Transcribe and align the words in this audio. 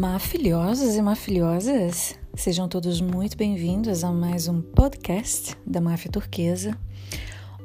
Mafilhosos 0.00 0.96
e 0.96 1.02
mafilhosas, 1.02 2.18
sejam 2.34 2.66
todos 2.66 3.02
muito 3.02 3.36
bem-vindos 3.36 4.02
a 4.02 4.10
mais 4.10 4.48
um 4.48 4.62
podcast 4.62 5.54
da 5.66 5.78
Máfia 5.78 6.10
Turquesa. 6.10 6.74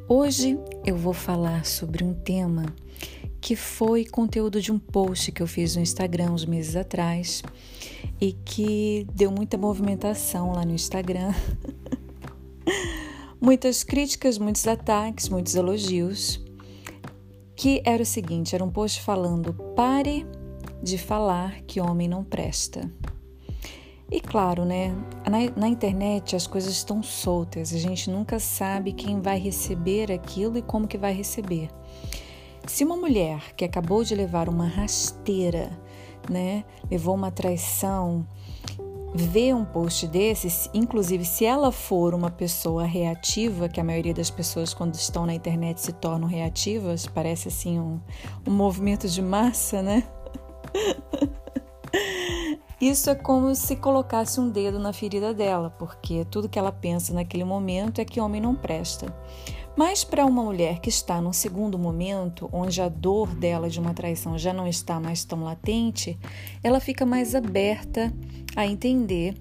Hoje 0.05 0.59
eu 0.85 0.97
vou 0.97 1.13
falar 1.13 1.63
sobre 1.63 2.03
um 2.03 2.13
tema 2.13 2.65
que 3.39 3.55
foi 3.55 4.03
conteúdo 4.03 4.61
de 4.61 4.69
um 4.69 4.77
post 4.77 5.31
que 5.31 5.41
eu 5.41 5.47
fiz 5.47 5.77
no 5.77 5.81
Instagram 5.81 6.31
uns 6.31 6.43
meses 6.43 6.75
atrás 6.75 7.41
e 8.19 8.33
que 8.33 9.07
deu 9.13 9.31
muita 9.31 9.57
movimentação 9.57 10.51
lá 10.51 10.65
no 10.65 10.73
Instagram. 10.73 11.33
Muitas 13.39 13.81
críticas, 13.81 14.37
muitos 14.37 14.67
ataques, 14.67 15.29
muitos 15.29 15.55
elogios. 15.55 16.43
Que 17.55 17.81
era 17.85 18.01
o 18.01 18.05
seguinte: 18.05 18.55
era 18.55 18.63
um 18.63 18.71
post 18.71 19.01
falando, 19.01 19.53
pare 19.75 20.25
de 20.81 20.97
falar 20.97 21.61
que 21.61 21.81
homem 21.81 22.07
não 22.07 22.23
presta. 22.23 22.89
E 24.11 24.21
claro, 24.21 24.65
né? 24.65 24.95
Na, 25.25 25.59
na, 25.61 25.67
internet 25.67 26.35
as 26.35 26.45
coisas 26.45 26.73
estão 26.73 27.01
soltas, 27.01 27.73
a 27.73 27.77
gente 27.77 28.09
nunca 28.09 28.39
sabe 28.39 28.93
quem 28.93 29.19
vai 29.19 29.39
receber 29.39 30.11
aquilo 30.11 30.57
e 30.57 30.61
como 30.61 30.87
que 30.87 30.97
vai 30.97 31.11
receber. 31.11 31.69
Se 32.67 32.83
uma 32.83 32.95
mulher 32.95 33.53
que 33.55 33.65
acabou 33.65 34.03
de 34.03 34.13
levar 34.13 34.47
uma 34.47 34.67
rasteira, 34.67 35.71
né, 36.29 36.63
levou 36.89 37.15
uma 37.15 37.31
traição, 37.31 38.27
vê 39.13 39.53
um 39.53 39.63
post 39.63 40.07
desses, 40.07 40.69
inclusive 40.73 41.23
se 41.25 41.45
ela 41.45 41.71
for 41.71 42.13
uma 42.13 42.29
pessoa 42.29 42.83
reativa, 42.83 43.69
que 43.69 43.79
a 43.79 43.83
maioria 43.83 44.13
das 44.13 44.29
pessoas 44.29 44.73
quando 44.73 44.95
estão 44.95 45.25
na 45.25 45.33
internet 45.33 45.79
se 45.79 45.93
tornam 45.93 46.27
reativas, 46.27 47.07
parece 47.07 47.47
assim 47.47 47.79
um, 47.79 47.99
um 48.47 48.51
movimento 48.51 49.07
de 49.07 49.21
massa, 49.21 49.81
né? 49.81 50.03
Isso 52.79 53.09
é 53.09 53.15
como 53.15 53.55
se 53.55 53.75
colocasse 53.77 54.39
um 54.39 54.49
dedo 54.49 54.77
na 54.77 54.91
ferida 54.91 55.33
dela, 55.33 55.69
porque 55.69 56.25
tudo 56.25 56.49
que 56.49 56.59
ela 56.59 56.71
pensa 56.71 57.13
naquele 57.13 57.43
momento 57.43 57.99
é 57.99 58.05
que 58.05 58.19
homem 58.19 58.41
não 58.41 58.53
presta. 58.53 59.07
Mas 59.77 60.03
para 60.03 60.25
uma 60.25 60.43
mulher 60.43 60.79
que 60.79 60.89
está 60.89 61.21
num 61.21 61.33
segundo 61.33 61.77
momento, 61.77 62.49
onde 62.51 62.81
a 62.81 62.87
dor 62.87 63.33
dela 63.35 63.69
de 63.69 63.79
uma 63.79 63.93
traição 63.93 64.37
já 64.37 64.53
não 64.53 64.67
está 64.67 64.99
mais 64.99 65.25
tão 65.25 65.43
latente, 65.43 66.17
ela 66.63 66.79
fica 66.79 67.05
mais 67.05 67.35
aberta 67.35 68.13
a 68.55 68.65
entender 68.65 69.35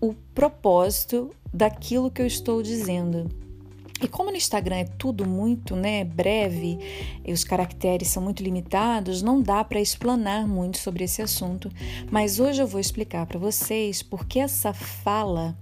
o 0.00 0.14
propósito 0.34 1.30
daquilo 1.52 2.10
que 2.10 2.22
eu 2.22 2.26
estou 2.26 2.62
dizendo. 2.62 3.28
E 4.02 4.08
como 4.08 4.32
no 4.32 4.36
Instagram 4.36 4.76
é 4.78 4.84
tudo 4.84 5.24
muito 5.24 5.76
né, 5.76 6.02
breve 6.02 6.76
e 7.24 7.32
os 7.32 7.44
caracteres 7.44 8.08
são 8.08 8.20
muito 8.20 8.42
limitados, 8.42 9.22
não 9.22 9.40
dá 9.40 9.62
para 9.62 9.80
explanar 9.80 10.44
muito 10.48 10.78
sobre 10.78 11.04
esse 11.04 11.22
assunto. 11.22 11.70
Mas 12.10 12.40
hoje 12.40 12.60
eu 12.60 12.66
vou 12.66 12.80
explicar 12.80 13.24
para 13.26 13.38
vocês 13.38 14.02
porque 14.02 14.40
essa 14.40 14.72
fala 14.72 15.56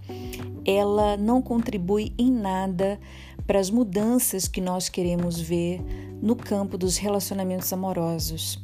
ela 0.65 1.19
não 1.19 1.43
contribui 1.43 2.15
em 2.17 2.33
nada 2.33 2.99
para 3.47 3.59
as 3.59 3.69
mudanças 3.69 4.49
que 4.49 4.61
nós 4.61 4.89
queremos 4.89 5.39
ver 5.39 5.83
no 6.23 6.35
campo 6.35 6.79
dos 6.79 6.97
relacionamentos 6.97 7.71
amorosos. 7.75 8.59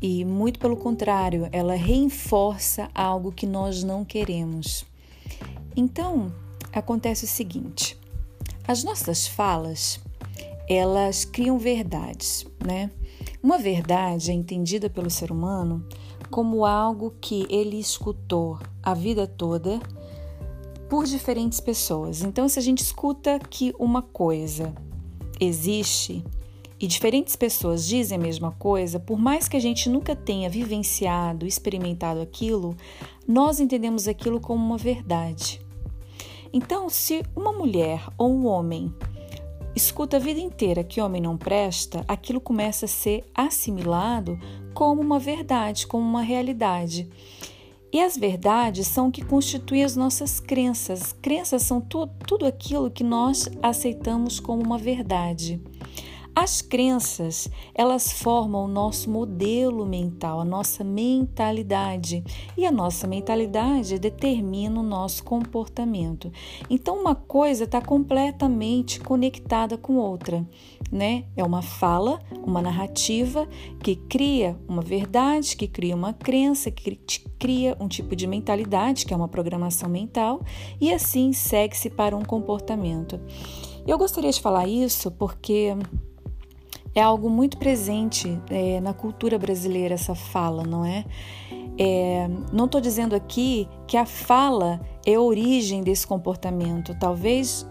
E 0.00 0.24
muito 0.24 0.60
pelo 0.60 0.76
contrário, 0.76 1.48
ela 1.50 1.74
reforça 1.74 2.88
algo 2.94 3.32
que 3.32 3.46
nós 3.46 3.82
não 3.82 4.04
queremos. 4.04 4.84
Então, 5.76 6.32
acontece 6.72 7.24
o 7.24 7.28
seguinte: 7.28 7.96
as 8.66 8.84
nossas 8.84 9.26
falas, 9.26 10.00
elas 10.68 11.24
criam 11.24 11.58
verdades, 11.58 12.46
né? 12.64 12.90
Uma 13.42 13.58
verdade 13.58 14.30
é 14.30 14.34
entendida 14.34 14.88
pelo 14.88 15.10
ser 15.10 15.32
humano 15.32 15.84
como 16.30 16.64
algo 16.64 17.14
que 17.20 17.46
ele 17.50 17.78
escutou 17.78 18.58
a 18.82 18.94
vida 18.94 19.26
toda 19.26 19.80
por 20.88 21.04
diferentes 21.04 21.60
pessoas. 21.60 22.22
Então, 22.22 22.48
se 22.48 22.58
a 22.58 22.62
gente 22.62 22.78
escuta 22.78 23.38
que 23.38 23.74
uma 23.78 24.00
coisa 24.00 24.74
existe 25.40 26.24
e 26.78 26.86
diferentes 26.86 27.36
pessoas 27.36 27.86
dizem 27.86 28.16
a 28.16 28.20
mesma 28.20 28.52
coisa, 28.52 28.98
por 28.98 29.18
mais 29.18 29.48
que 29.48 29.56
a 29.56 29.60
gente 29.60 29.88
nunca 29.88 30.16
tenha 30.16 30.48
vivenciado, 30.48 31.46
experimentado 31.46 32.20
aquilo, 32.20 32.76
nós 33.26 33.60
entendemos 33.60 34.08
aquilo 34.08 34.40
como 34.40 34.64
uma 34.64 34.78
verdade. 34.78 35.60
Então, 36.52 36.88
se 36.88 37.22
uma 37.34 37.52
mulher 37.52 38.06
ou 38.18 38.30
um 38.30 38.46
homem 38.46 38.94
escuta 39.74 40.18
a 40.18 40.20
vida 40.20 40.40
inteira 40.40 40.84
que 40.84 41.00
homem 41.00 41.22
não 41.22 41.36
presta, 41.36 42.04
aquilo 42.06 42.40
começa 42.40 42.84
a 42.84 42.88
ser 42.88 43.24
assimilado 43.34 44.38
como 44.74 45.00
uma 45.00 45.18
verdade, 45.18 45.86
como 45.86 46.04
uma 46.04 46.22
realidade. 46.22 47.08
E 47.92 48.00
as 48.00 48.16
verdades 48.16 48.86
são 48.86 49.08
o 49.08 49.12
que 49.12 49.24
constituem 49.24 49.84
as 49.84 49.96
nossas 49.96 50.40
crenças. 50.40 51.12
Crenças 51.20 51.62
são 51.62 51.80
tu, 51.80 52.06
tudo 52.26 52.46
aquilo 52.46 52.90
que 52.90 53.04
nós 53.04 53.48
aceitamos 53.62 54.40
como 54.40 54.62
uma 54.62 54.78
verdade. 54.78 55.60
As 56.34 56.62
crenças, 56.62 57.46
elas 57.74 58.10
formam 58.10 58.64
o 58.64 58.68
nosso 58.68 59.10
modelo 59.10 59.84
mental, 59.84 60.40
a 60.40 60.44
nossa 60.44 60.82
mentalidade, 60.82 62.24
e 62.56 62.64
a 62.64 62.72
nossa 62.72 63.06
mentalidade 63.06 63.98
determina 63.98 64.80
o 64.80 64.82
nosso 64.82 65.22
comportamento. 65.24 66.32
Então, 66.70 66.98
uma 66.98 67.14
coisa 67.14 67.64
está 67.64 67.82
completamente 67.82 68.98
conectada 68.98 69.76
com 69.76 69.96
outra, 69.96 70.48
né? 70.90 71.26
É 71.36 71.44
uma 71.44 71.60
fala, 71.60 72.18
uma 72.42 72.62
narrativa 72.62 73.46
que 73.82 73.94
cria 73.94 74.58
uma 74.66 74.80
verdade, 74.80 75.54
que 75.54 75.68
cria 75.68 75.94
uma 75.94 76.14
crença, 76.14 76.70
que 76.70 76.98
cria 77.38 77.76
um 77.78 77.88
tipo 77.88 78.16
de 78.16 78.26
mentalidade, 78.26 79.04
que 79.04 79.12
é 79.12 79.16
uma 79.16 79.28
programação 79.28 79.88
mental, 79.88 80.40
e 80.80 80.90
assim 80.94 81.30
segue-se 81.34 81.90
para 81.90 82.16
um 82.16 82.22
comportamento. 82.22 83.20
Eu 83.86 83.98
gostaria 83.98 84.30
de 84.30 84.40
falar 84.40 84.66
isso 84.66 85.10
porque 85.10 85.76
é 86.94 87.00
algo 87.00 87.30
muito 87.30 87.56
presente 87.56 88.38
é, 88.50 88.80
na 88.80 88.92
cultura 88.92 89.38
brasileira 89.38 89.94
essa 89.94 90.14
fala, 90.14 90.62
não 90.64 90.84
é? 90.84 91.04
é 91.78 92.28
não 92.52 92.66
estou 92.66 92.80
dizendo 92.80 93.14
aqui 93.14 93.68
que 93.86 93.96
a 93.96 94.04
fala 94.04 94.80
é 95.06 95.14
a 95.14 95.20
origem 95.20 95.82
desse 95.82 96.06
comportamento. 96.06 96.94
Talvez 96.98 97.66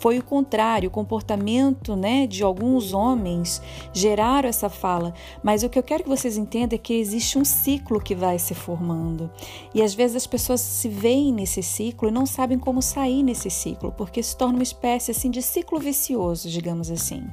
foi 0.00 0.18
o 0.18 0.22
contrário, 0.22 0.88
o 0.88 0.92
comportamento 0.92 1.96
né, 1.96 2.26
de 2.26 2.42
alguns 2.42 2.92
homens 2.92 3.60
geraram 3.92 4.48
essa 4.48 4.68
fala. 4.68 5.12
Mas 5.42 5.62
o 5.62 5.68
que 5.68 5.78
eu 5.78 5.82
quero 5.82 6.04
que 6.04 6.08
vocês 6.08 6.36
entendam 6.36 6.76
é 6.76 6.78
que 6.78 6.94
existe 6.94 7.38
um 7.38 7.44
ciclo 7.44 8.00
que 8.00 8.14
vai 8.14 8.38
se 8.38 8.54
formando. 8.54 9.30
E 9.74 9.82
às 9.82 9.94
vezes 9.94 10.16
as 10.16 10.26
pessoas 10.26 10.60
se 10.60 10.88
veem 10.88 11.32
nesse 11.32 11.62
ciclo 11.62 12.08
e 12.08 12.12
não 12.12 12.26
sabem 12.26 12.58
como 12.58 12.80
sair 12.80 13.22
nesse 13.22 13.50
ciclo, 13.50 13.92
porque 13.92 14.22
se 14.22 14.36
torna 14.36 14.54
uma 14.54 14.62
espécie 14.62 15.10
assim 15.10 15.30
de 15.30 15.42
ciclo 15.42 15.78
vicioso, 15.78 16.48
digamos 16.48 16.90
assim. 16.90 17.24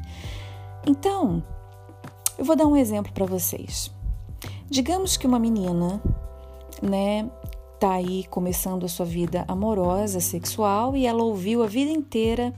Então, 0.88 1.44
eu 2.38 2.46
vou 2.46 2.56
dar 2.56 2.68
um 2.68 2.76
exemplo 2.76 3.12
para 3.12 3.26
vocês. 3.26 3.92
Digamos 4.70 5.18
que 5.18 5.26
uma 5.26 5.40
menina, 5.40 6.02
né, 6.82 7.30
tá 7.80 7.94
aí 7.94 8.26
começando 8.26 8.86
a 8.86 8.90
sua 8.90 9.06
vida 9.06 9.46
amorosa, 9.48 10.20
sexual 10.20 10.96
e 10.96 11.06
ela 11.06 11.24
ouviu 11.24 11.64
a 11.64 11.68
vida 11.68 11.92
inteira 11.92 12.54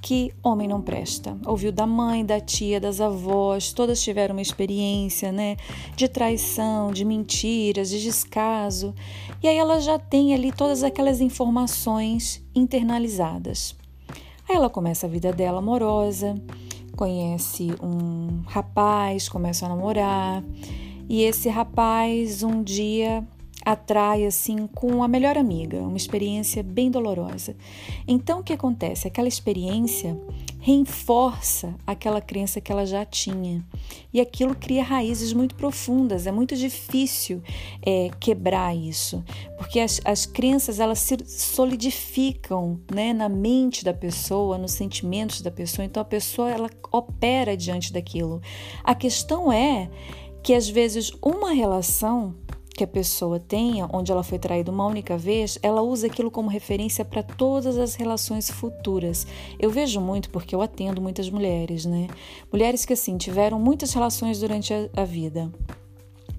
que 0.00 0.32
homem 0.42 0.66
não 0.66 0.80
presta. 0.80 1.36
Ouviu 1.46 1.70
da 1.70 1.86
mãe, 1.86 2.24
da 2.24 2.40
tia, 2.40 2.80
das 2.80 3.00
avós, 3.00 3.72
todas 3.72 4.02
tiveram 4.02 4.34
uma 4.34 4.42
experiência, 4.42 5.30
né, 5.30 5.56
de 5.94 6.08
traição, 6.08 6.90
de 6.90 7.04
mentiras, 7.04 7.90
de 7.90 8.02
descaso. 8.02 8.94
E 9.42 9.48
aí 9.48 9.56
ela 9.56 9.80
já 9.80 9.98
tem 9.98 10.34
ali 10.34 10.50
todas 10.50 10.82
aquelas 10.82 11.20
informações 11.20 12.42
internalizadas. 12.54 13.76
Aí 14.48 14.56
ela 14.56 14.70
começa 14.70 15.06
a 15.06 15.10
vida 15.10 15.32
dela 15.32 15.58
amorosa, 15.58 16.34
conhece 17.00 17.68
um 17.82 18.42
rapaz, 18.46 19.26
começa 19.26 19.64
a 19.64 19.70
namorar, 19.70 20.44
e 21.08 21.22
esse 21.22 21.48
rapaz 21.48 22.42
um 22.42 22.62
dia 22.62 23.26
atrai 23.64 24.26
assim 24.26 24.66
com 24.66 25.02
a 25.02 25.08
melhor 25.08 25.38
amiga, 25.38 25.78
uma 25.78 25.96
experiência 25.96 26.62
bem 26.62 26.90
dolorosa. 26.90 27.56
Então 28.06 28.40
o 28.40 28.42
que 28.42 28.52
acontece? 28.52 29.08
Aquela 29.08 29.28
experiência 29.28 30.14
reforça 30.60 31.74
aquela 31.86 32.20
crença 32.20 32.60
que 32.60 32.70
ela 32.70 32.84
já 32.84 33.04
tinha 33.04 33.64
e 34.12 34.20
aquilo 34.20 34.54
cria 34.54 34.82
raízes 34.82 35.32
muito 35.32 35.54
profundas. 35.54 36.26
É 36.26 36.32
muito 36.32 36.54
difícil 36.54 37.42
é, 37.82 38.10
quebrar 38.20 38.76
isso, 38.76 39.24
porque 39.56 39.80
as, 39.80 40.00
as 40.04 40.26
crenças 40.26 40.78
elas 40.78 40.98
se 40.98 41.16
solidificam, 41.26 42.78
né, 42.92 43.12
na 43.12 43.28
mente 43.28 43.84
da 43.84 43.94
pessoa, 43.94 44.58
nos 44.58 44.72
sentimentos 44.72 45.40
da 45.40 45.50
pessoa. 45.50 45.84
Então 45.84 46.00
a 46.00 46.04
pessoa 46.04 46.50
ela 46.50 46.70
opera 46.92 47.56
diante 47.56 47.92
daquilo. 47.92 48.42
A 48.84 48.94
questão 48.94 49.50
é 49.50 49.88
que 50.42 50.54
às 50.54 50.68
vezes 50.68 51.12
uma 51.22 51.52
relação 51.52 52.34
que 52.80 52.84
a 52.84 52.88
pessoa 52.88 53.38
tenha, 53.38 53.86
onde 53.92 54.10
ela 54.10 54.22
foi 54.22 54.38
traída 54.38 54.70
uma 54.70 54.86
única 54.86 55.18
vez, 55.18 55.58
ela 55.62 55.82
usa 55.82 56.06
aquilo 56.06 56.30
como 56.30 56.48
referência 56.48 57.04
para 57.04 57.22
todas 57.22 57.76
as 57.76 57.94
relações 57.94 58.50
futuras. 58.50 59.26
Eu 59.58 59.70
vejo 59.70 60.00
muito 60.00 60.30
porque 60.30 60.54
eu 60.54 60.62
atendo 60.62 60.98
muitas 60.98 61.28
mulheres, 61.28 61.84
né? 61.84 62.06
Mulheres 62.50 62.86
que 62.86 62.94
assim 62.94 63.18
tiveram 63.18 63.60
muitas 63.60 63.92
relações 63.92 64.40
durante 64.40 64.72
a, 64.96 65.04
vida. 65.04 65.52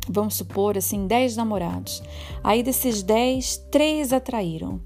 vamos 0.10 0.34
supor 0.34 0.80
assim, 0.80 1.06
10 1.06 1.36
namorados. 1.36 2.02
Aí 2.44 2.64
desses 2.64 3.04
10, 3.04 3.68
três 3.70 4.12
atraíram. 4.12 4.82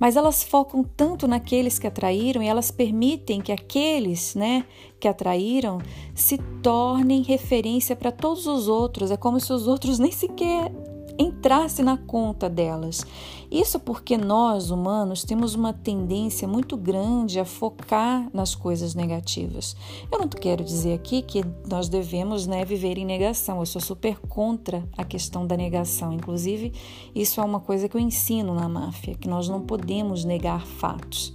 Mas 0.00 0.16
elas 0.16 0.42
focam 0.42 0.82
tanto 0.82 1.28
naqueles 1.28 1.78
que 1.78 1.86
atraíram 1.86 2.42
e 2.42 2.48
elas 2.48 2.70
permitem 2.70 3.42
que 3.42 3.52
aqueles, 3.52 4.34
né, 4.34 4.64
que 4.98 5.06
atraíram 5.06 5.78
se 6.14 6.38
tornem 6.62 7.22
referência 7.22 7.94
para 7.94 8.10
todos 8.10 8.46
os 8.46 8.66
outros. 8.66 9.10
É 9.10 9.16
como 9.18 9.38
se 9.38 9.52
os 9.52 9.68
outros 9.68 9.98
nem 9.98 10.10
sequer 10.10 10.72
entrasse 11.20 11.82
na 11.82 11.96
conta 11.96 12.48
delas. 12.48 13.06
Isso 13.50 13.80
porque 13.80 14.16
nós, 14.16 14.70
humanos, 14.70 15.24
temos 15.24 15.54
uma 15.54 15.72
tendência 15.72 16.46
muito 16.46 16.76
grande 16.76 17.40
a 17.40 17.44
focar 17.44 18.30
nas 18.32 18.54
coisas 18.54 18.94
negativas. 18.94 19.76
Eu 20.10 20.20
não 20.20 20.28
quero 20.28 20.64
dizer 20.64 20.94
aqui 20.94 21.22
que 21.22 21.44
nós 21.68 21.88
devemos 21.88 22.46
né, 22.46 22.64
viver 22.64 22.96
em 22.96 23.04
negação, 23.04 23.58
eu 23.58 23.66
sou 23.66 23.80
super 23.80 24.18
contra 24.20 24.88
a 24.96 25.04
questão 25.04 25.46
da 25.46 25.56
negação. 25.56 26.12
Inclusive, 26.12 26.72
isso 27.14 27.40
é 27.40 27.44
uma 27.44 27.60
coisa 27.60 27.88
que 27.88 27.96
eu 27.96 28.00
ensino 28.00 28.54
na 28.54 28.68
máfia, 28.68 29.14
que 29.14 29.28
nós 29.28 29.48
não 29.48 29.60
podemos 29.60 30.24
negar 30.24 30.64
fatos. 30.64 31.34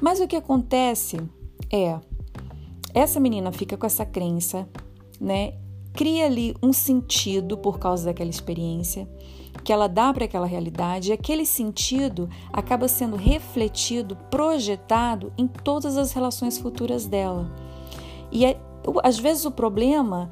Mas 0.00 0.20
o 0.20 0.28
que 0.28 0.36
acontece 0.36 1.18
é, 1.72 1.98
essa 2.94 3.18
menina 3.18 3.50
fica 3.52 3.76
com 3.76 3.84
essa 3.84 4.06
crença, 4.06 4.68
né? 5.20 5.54
Cria 5.96 6.26
ali 6.26 6.54
um 6.62 6.72
sentido 6.72 7.56
por 7.56 7.78
causa 7.78 8.04
daquela 8.04 8.30
experiência 8.30 9.08
que 9.64 9.72
ela 9.72 9.88
dá 9.88 10.12
para 10.12 10.26
aquela 10.26 10.46
realidade, 10.46 11.10
e 11.10 11.12
aquele 11.12 11.44
sentido 11.44 12.28
acaba 12.52 12.86
sendo 12.86 13.16
refletido, 13.16 14.14
projetado 14.30 15.32
em 15.36 15.48
todas 15.48 15.96
as 15.96 16.12
relações 16.12 16.58
futuras 16.58 17.06
dela. 17.06 17.50
E 18.30 18.44
é, 18.44 18.60
às 19.02 19.18
vezes 19.18 19.44
o 19.44 19.50
problema 19.50 20.30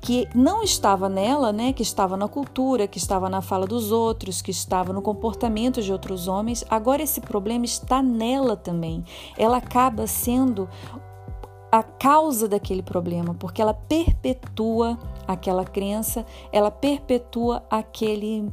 que 0.00 0.28
não 0.34 0.62
estava 0.62 1.08
nela, 1.08 1.52
né, 1.52 1.72
que 1.72 1.82
estava 1.82 2.16
na 2.16 2.28
cultura, 2.28 2.86
que 2.86 2.98
estava 2.98 3.28
na 3.28 3.40
fala 3.40 3.66
dos 3.66 3.90
outros, 3.90 4.40
que 4.40 4.50
estava 4.50 4.92
no 4.92 5.02
comportamento 5.02 5.82
de 5.82 5.92
outros 5.92 6.28
homens, 6.28 6.64
agora 6.68 7.02
esse 7.02 7.20
problema 7.20 7.64
está 7.64 8.02
nela 8.02 8.56
também. 8.56 9.04
Ela 9.36 9.56
acaba 9.56 10.06
sendo 10.06 10.68
a 11.74 11.82
causa 11.82 12.46
daquele 12.46 12.84
problema, 12.84 13.34
porque 13.34 13.60
ela 13.60 13.74
perpetua 13.74 14.96
aquela 15.26 15.64
crença, 15.64 16.24
ela 16.52 16.70
perpetua 16.70 17.64
aquele 17.68 18.48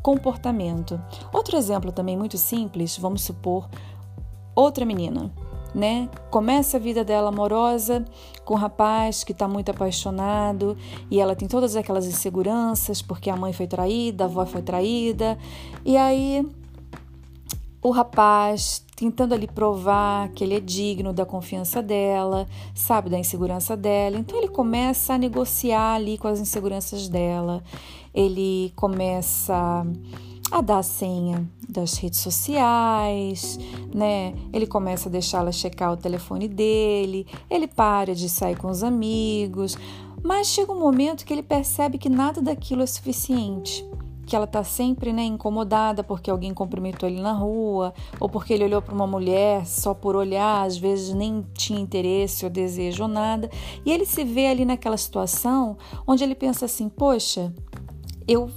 comportamento. 0.00 0.98
Outro 1.30 1.58
exemplo 1.58 1.92
também 1.92 2.16
muito 2.16 2.38
simples, 2.38 2.96
vamos 2.96 3.20
supor 3.20 3.68
outra 4.54 4.86
menina, 4.86 5.30
né? 5.74 6.08
Começa 6.30 6.78
a 6.78 6.80
vida 6.80 7.04
dela 7.04 7.28
amorosa 7.28 8.02
com 8.46 8.54
um 8.54 8.56
rapaz 8.56 9.24
que 9.24 9.32
está 9.32 9.46
muito 9.46 9.70
apaixonado 9.70 10.74
e 11.10 11.20
ela 11.20 11.36
tem 11.36 11.46
todas 11.46 11.76
aquelas 11.76 12.06
inseguranças 12.06 13.02
porque 13.02 13.28
a 13.28 13.36
mãe 13.36 13.52
foi 13.52 13.66
traída, 13.66 14.24
a 14.24 14.26
avó 14.26 14.46
foi 14.46 14.62
traída, 14.62 15.36
e 15.84 15.98
aí 15.98 16.50
o 17.82 17.90
rapaz 17.90 18.83
tentando 18.94 19.34
ali 19.34 19.46
provar 19.46 20.28
que 20.30 20.44
ele 20.44 20.54
é 20.54 20.60
digno 20.60 21.12
da 21.12 21.26
confiança 21.26 21.82
dela, 21.82 22.46
sabe, 22.74 23.10
da 23.10 23.18
insegurança 23.18 23.76
dela. 23.76 24.18
Então 24.18 24.38
ele 24.38 24.48
começa 24.48 25.14
a 25.14 25.18
negociar 25.18 25.94
ali 25.94 26.16
com 26.16 26.28
as 26.28 26.40
inseguranças 26.40 27.08
dela. 27.08 27.62
Ele 28.14 28.72
começa 28.76 29.84
a 30.50 30.60
dar 30.60 30.78
a 30.78 30.82
senha 30.82 31.48
das 31.68 31.94
redes 31.94 32.20
sociais, 32.20 33.58
né? 33.92 34.34
Ele 34.52 34.66
começa 34.66 35.08
a 35.08 35.12
deixá-la 35.12 35.50
checar 35.50 35.92
o 35.92 35.96
telefone 35.96 36.46
dele, 36.46 37.26
ele 37.50 37.66
para 37.66 38.14
de 38.14 38.28
sair 38.28 38.56
com 38.56 38.68
os 38.68 38.84
amigos, 38.84 39.76
mas 40.22 40.46
chega 40.46 40.70
um 40.70 40.78
momento 40.78 41.24
que 41.24 41.32
ele 41.32 41.42
percebe 41.42 41.98
que 41.98 42.08
nada 42.08 42.40
daquilo 42.40 42.82
é 42.82 42.86
suficiente 42.86 43.84
que 44.26 44.34
ela 44.34 44.44
está 44.44 44.64
sempre 44.64 45.12
né, 45.12 45.22
incomodada 45.22 46.02
porque 46.02 46.30
alguém 46.30 46.54
cumprimentou 46.54 47.08
ele 47.08 47.20
na 47.20 47.32
rua, 47.32 47.92
ou 48.18 48.28
porque 48.28 48.52
ele 48.52 48.64
olhou 48.64 48.82
para 48.82 48.94
uma 48.94 49.06
mulher 49.06 49.66
só 49.66 49.94
por 49.94 50.16
olhar, 50.16 50.64
às 50.66 50.76
vezes 50.76 51.14
nem 51.14 51.44
tinha 51.54 51.80
interesse 51.80 52.44
ou 52.44 52.50
desejo 52.50 53.04
ou 53.04 53.08
nada, 53.08 53.50
e 53.84 53.92
ele 53.92 54.06
se 54.06 54.24
vê 54.24 54.46
ali 54.46 54.64
naquela 54.64 54.96
situação 54.96 55.76
onde 56.06 56.24
ele 56.24 56.34
pensa 56.34 56.64
assim: 56.64 56.88
poxa, 56.88 57.52
eu 58.26 58.50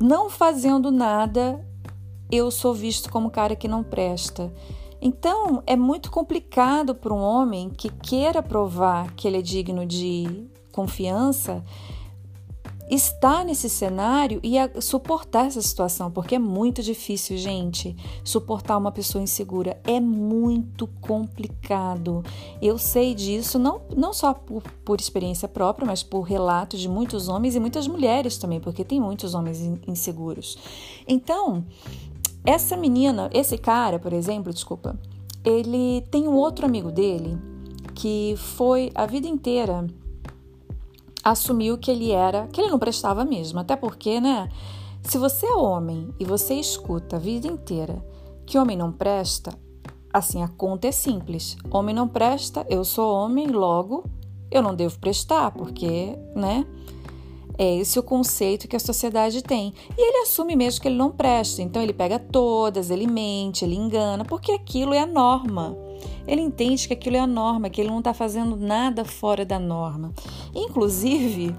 não 0.00 0.28
fazendo 0.28 0.90
nada, 0.90 1.66
eu 2.30 2.50
sou 2.50 2.74
visto 2.74 3.10
como 3.10 3.30
cara 3.30 3.56
que 3.56 3.68
não 3.68 3.82
presta. 3.82 4.52
Então 5.00 5.62
é 5.66 5.76
muito 5.76 6.10
complicado 6.10 6.94
para 6.94 7.12
um 7.12 7.20
homem 7.20 7.70
que 7.70 7.88
queira 7.90 8.42
provar 8.42 9.14
que 9.14 9.28
ele 9.28 9.38
é 9.38 9.42
digno 9.42 9.86
de 9.86 10.46
confiança 10.72 11.62
estar 12.88 13.44
nesse 13.44 13.68
cenário 13.68 14.40
e 14.42 14.56
suportar 14.80 15.46
essa 15.46 15.60
situação, 15.60 16.10
porque 16.10 16.36
é 16.36 16.38
muito 16.38 16.82
difícil, 16.82 17.36
gente. 17.36 17.96
Suportar 18.22 18.76
uma 18.76 18.92
pessoa 18.92 19.22
insegura 19.22 19.80
é 19.84 19.98
muito 20.00 20.86
complicado. 21.00 22.24
Eu 22.62 22.78
sei 22.78 23.14
disso 23.14 23.58
não, 23.58 23.80
não 23.96 24.12
só 24.12 24.32
por, 24.32 24.62
por 24.84 25.00
experiência 25.00 25.48
própria, 25.48 25.86
mas 25.86 26.02
por 26.02 26.22
relatos 26.22 26.80
de 26.80 26.88
muitos 26.88 27.28
homens 27.28 27.54
e 27.54 27.60
muitas 27.60 27.88
mulheres 27.88 28.38
também, 28.38 28.60
porque 28.60 28.84
tem 28.84 29.00
muitos 29.00 29.34
homens 29.34 29.60
inseguros. 29.86 30.56
Então, 31.08 31.64
essa 32.44 32.76
menina, 32.76 33.28
esse 33.32 33.58
cara, 33.58 33.98
por 33.98 34.12
exemplo, 34.12 34.52
desculpa, 34.52 34.98
ele 35.44 36.02
tem 36.10 36.28
um 36.28 36.34
outro 36.34 36.64
amigo 36.64 36.92
dele 36.92 37.36
que 37.94 38.34
foi 38.36 38.92
a 38.94 39.06
vida 39.06 39.26
inteira 39.26 39.86
assumiu 41.30 41.76
que 41.76 41.90
ele 41.90 42.12
era, 42.12 42.46
que 42.48 42.60
ele 42.60 42.70
não 42.70 42.78
prestava 42.78 43.24
mesmo, 43.24 43.58
até 43.58 43.74
porque, 43.74 44.20
né? 44.20 44.48
Se 45.02 45.18
você 45.18 45.46
é 45.46 45.54
homem 45.54 46.14
e 46.20 46.24
você 46.24 46.54
escuta 46.54 47.16
a 47.16 47.18
vida 47.18 47.48
inteira 47.48 48.04
que 48.46 48.58
homem 48.58 48.76
não 48.76 48.92
presta, 48.92 49.52
assim 50.12 50.42
a 50.42 50.48
conta 50.48 50.86
é 50.86 50.92
simples. 50.92 51.56
Homem 51.70 51.94
não 51.94 52.06
presta, 52.06 52.64
eu 52.70 52.84
sou 52.84 53.12
homem, 53.12 53.48
logo 53.48 54.04
eu 54.50 54.62
não 54.62 54.74
devo 54.74 54.98
prestar, 55.00 55.50
porque, 55.50 56.16
né? 56.34 56.64
É 57.58 57.74
esse 57.74 57.98
o 57.98 58.02
conceito 58.02 58.68
que 58.68 58.76
a 58.76 58.80
sociedade 58.80 59.42
tem. 59.42 59.72
E 59.96 60.00
ele 60.00 60.18
assume 60.18 60.54
mesmo 60.54 60.80
que 60.80 60.88
ele 60.88 60.96
não 60.96 61.10
presta. 61.10 61.62
Então 61.62 61.82
ele 61.82 61.92
pega 61.92 62.18
todas, 62.18 62.90
ele 62.90 63.06
mente, 63.06 63.64
ele 63.64 63.74
engana, 63.74 64.24
porque 64.24 64.52
aquilo 64.52 64.92
é 64.92 65.00
a 65.00 65.06
norma. 65.06 65.76
Ele 66.26 66.40
entende 66.40 66.86
que 66.86 66.94
aquilo 66.94 67.16
é 67.16 67.20
a 67.20 67.26
norma, 67.26 67.70
que 67.70 67.80
ele 67.80 67.90
não 67.90 67.98
está 67.98 68.12
fazendo 68.12 68.56
nada 68.56 69.04
fora 69.04 69.44
da 69.44 69.58
norma. 69.58 70.12
Inclusive, 70.54 71.54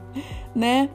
né? 0.55 0.89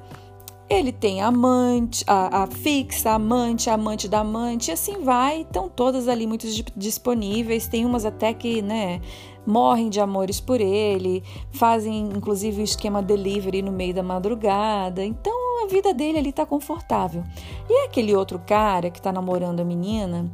Ele 0.69 0.91
tem 0.91 1.21
amante, 1.21 2.03
a, 2.07 2.45
a, 2.45 2.47
fixa, 2.47 3.11
amante, 3.11 3.69
amante 3.69 4.09
da 4.09 4.21
amante, 4.21 4.69
e 4.69 4.73
assim 4.73 5.03
vai. 5.03 5.43
Estão 5.43 5.69
todas 5.69 6.09
ali 6.09 6.27
muito 6.27 6.47
disponíveis. 6.75 7.69
Tem 7.69 7.85
umas 7.85 8.07
até 8.07 8.33
que, 8.33 8.63
né, 8.63 9.03
morrem 9.47 9.91
de 9.91 10.01
amores 10.01 10.41
por 10.41 10.61
ele, 10.61 11.23
fazem 11.51 12.09
inclusive 12.15 12.63
o 12.63 12.65
esquema 12.65 13.03
delivery 13.03 13.61
no 13.63 13.73
meio 13.73 13.95
da 13.95 14.03
madrugada. 14.03 15.05
Então 15.05 15.65
a 15.65 15.67
vida 15.67 15.93
dele 15.93 16.19
ali 16.19 16.31
está 16.31 16.47
confortável. 16.47 17.23
E 17.69 17.87
aquele 17.87 18.15
outro 18.15 18.39
cara 18.39 18.91
que 18.91 18.99
está 18.99 19.13
namorando 19.13 19.61
a 19.61 19.65
menina, 19.65 20.31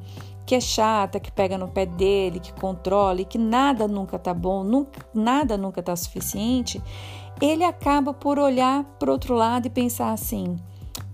que 0.49 0.55
é 0.55 0.61
chata, 0.63 1.21
que 1.21 1.31
pega 1.31 1.59
no 1.59 1.69
pé 1.69 1.85
dele, 1.85 2.41
que 2.41 2.55
controla 2.55 3.21
e 3.21 3.27
que 3.27 3.37
nada 3.37 3.87
nunca 3.87 4.19
tá 4.19 4.33
bom, 4.33 4.65
nunca, 4.65 5.07
nada 5.13 5.59
nunca 5.59 5.83
tá 5.83 5.95
suficiente, 5.95 6.83
ele 7.39 7.63
acaba 7.63 8.15
por 8.15 8.39
olhar 8.39 8.83
para 8.99 9.13
outro 9.13 9.35
lado 9.35 9.67
e 9.67 9.71
pensar 9.71 10.11
assim: 10.11 10.57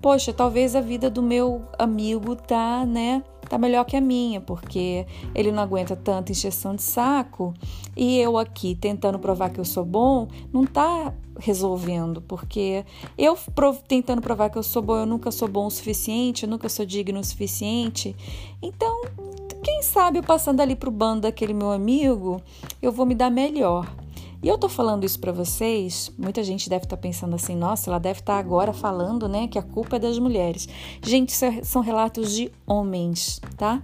poxa, 0.01 0.33
talvez 0.33 0.77
a 0.77 0.81
vida 0.81 1.11
do 1.11 1.21
meu 1.21 1.65
amigo 1.77 2.37
tá, 2.37 2.87
né, 2.87 3.25
tá 3.45 3.59
melhor 3.59 3.85
que 3.85 3.97
a 3.97 4.01
minha, 4.01 4.41
porque 4.41 5.07
ele 5.35 5.53
não 5.53 5.63
aguenta 5.63 5.95
tanta 5.95 6.33
injeção 6.33 6.75
de 6.75 6.83
saco 6.83 7.55
e 7.97 8.19
eu 8.19 8.39
aqui 8.39 8.75
tentando 8.75 9.19
provar 9.19 9.51
que 9.51 9.61
eu 9.61 9.65
sou 9.65 9.85
bom, 9.85 10.29
não 10.53 10.65
tá 10.65 11.13
resolvendo, 11.39 12.21
porque 12.23 12.85
eu 13.19 13.37
tentando 13.87 14.23
provar 14.23 14.51
que 14.51 14.59
eu 14.59 14.63
sou 14.63 14.83
bom, 14.83 14.99
eu 14.99 15.07
nunca 15.07 15.31
sou 15.31 15.49
bom 15.49 15.67
o 15.67 15.71
suficiente, 15.71 16.45
eu 16.45 16.49
nunca 16.49 16.69
sou 16.69 16.87
digno 16.87 17.21
o 17.21 17.25
suficiente. 17.25 18.15
Então, 18.63 19.03
quem 19.63 19.83
sabe 19.83 20.19
eu 20.19 20.23
passando 20.23 20.61
ali 20.61 20.77
pro 20.77 20.91
bando 20.91 21.23
daquele 21.23 21.55
meu 21.55 21.71
amigo, 21.71 22.41
eu 22.81 22.93
vou 22.93 23.07
me 23.07 23.15
dar 23.15 23.31
melhor. 23.31 24.04
E 24.45 24.49
eu 24.49 24.59
tô 24.59 24.69
falando 24.69 25.05
isso 25.05 25.19
para 25.19 25.33
vocês, 25.33 26.13
muita 26.19 26.45
gente 26.45 26.69
deve 26.69 26.85
estar 26.85 26.99
tá 26.99 27.01
pensando 27.01 27.35
assim, 27.35 27.57
nossa, 27.57 27.89
ela 27.89 27.99
deve 27.99 28.21
estar 28.21 28.35
tá 28.35 28.39
agora 28.39 28.75
falando, 28.75 29.27
né, 29.27 29.49
que 29.49 29.59
a 29.59 29.63
culpa 29.63 29.97
é 29.97 29.99
das 29.99 30.19
mulheres. 30.19 30.69
Gente, 31.03 31.35
é, 31.43 31.65
são 31.65 31.81
relatos 31.81 32.31
de 32.37 32.53
homens, 32.67 33.41
tá? 33.57 33.83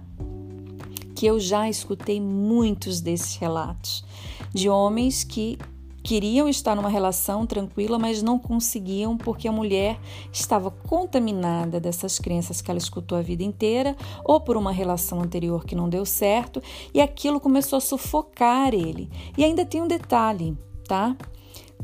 Que 1.15 1.25
eu 1.25 1.39
já 1.39 1.67
escutei 1.67 2.21
muitos 2.21 3.01
desses 3.01 3.37
relatos 3.37 4.05
de 4.53 4.69
homens 4.69 5.23
que 5.23 5.57
queriam 6.03 6.47
estar 6.49 6.75
numa 6.75 6.89
relação 6.89 7.45
tranquila, 7.45 7.99
mas 7.99 8.21
não 8.21 8.39
conseguiam 8.39 9.17
porque 9.17 9.47
a 9.47 9.51
mulher 9.51 9.99
estava 10.31 10.71
contaminada 10.71 11.79
dessas 11.79 12.17
crenças 12.19 12.61
que 12.61 12.71
ela 12.71 12.77
escutou 12.77 13.17
a 13.17 13.21
vida 13.21 13.43
inteira 13.43 13.95
ou 14.23 14.39
por 14.39 14.57
uma 14.57 14.71
relação 14.71 15.21
anterior 15.21 15.65
que 15.65 15.75
não 15.75 15.89
deu 15.89 16.05
certo 16.05 16.61
e 16.93 17.01
aquilo 17.01 17.39
começou 17.39 17.77
a 17.77 17.81
sufocar 17.81 18.73
ele. 18.73 19.09
E 19.37 19.43
ainda 19.43 19.65
tem 19.65 19.81
um 19.81 19.87
detalhe, 19.87 20.57
tá? 20.87 21.15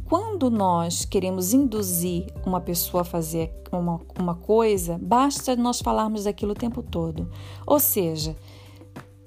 quando 0.08 0.50
nós 0.50 1.04
queremos 1.04 1.54
induzir 1.54 2.28
uma 2.46 2.62
pessoa 2.62 3.02
a 3.02 3.06
fazer 3.06 3.52
uma, 3.72 4.00
uma 4.18 4.36
coisa, 4.36 4.98
basta 5.02 5.56
nós 5.56 5.82
falarmos 5.82 6.24
daquilo 6.24 6.54
o 6.54 6.56
tempo 6.56 6.82
todo. 6.82 7.30
Ou 7.66 7.78
seja, 7.78 8.36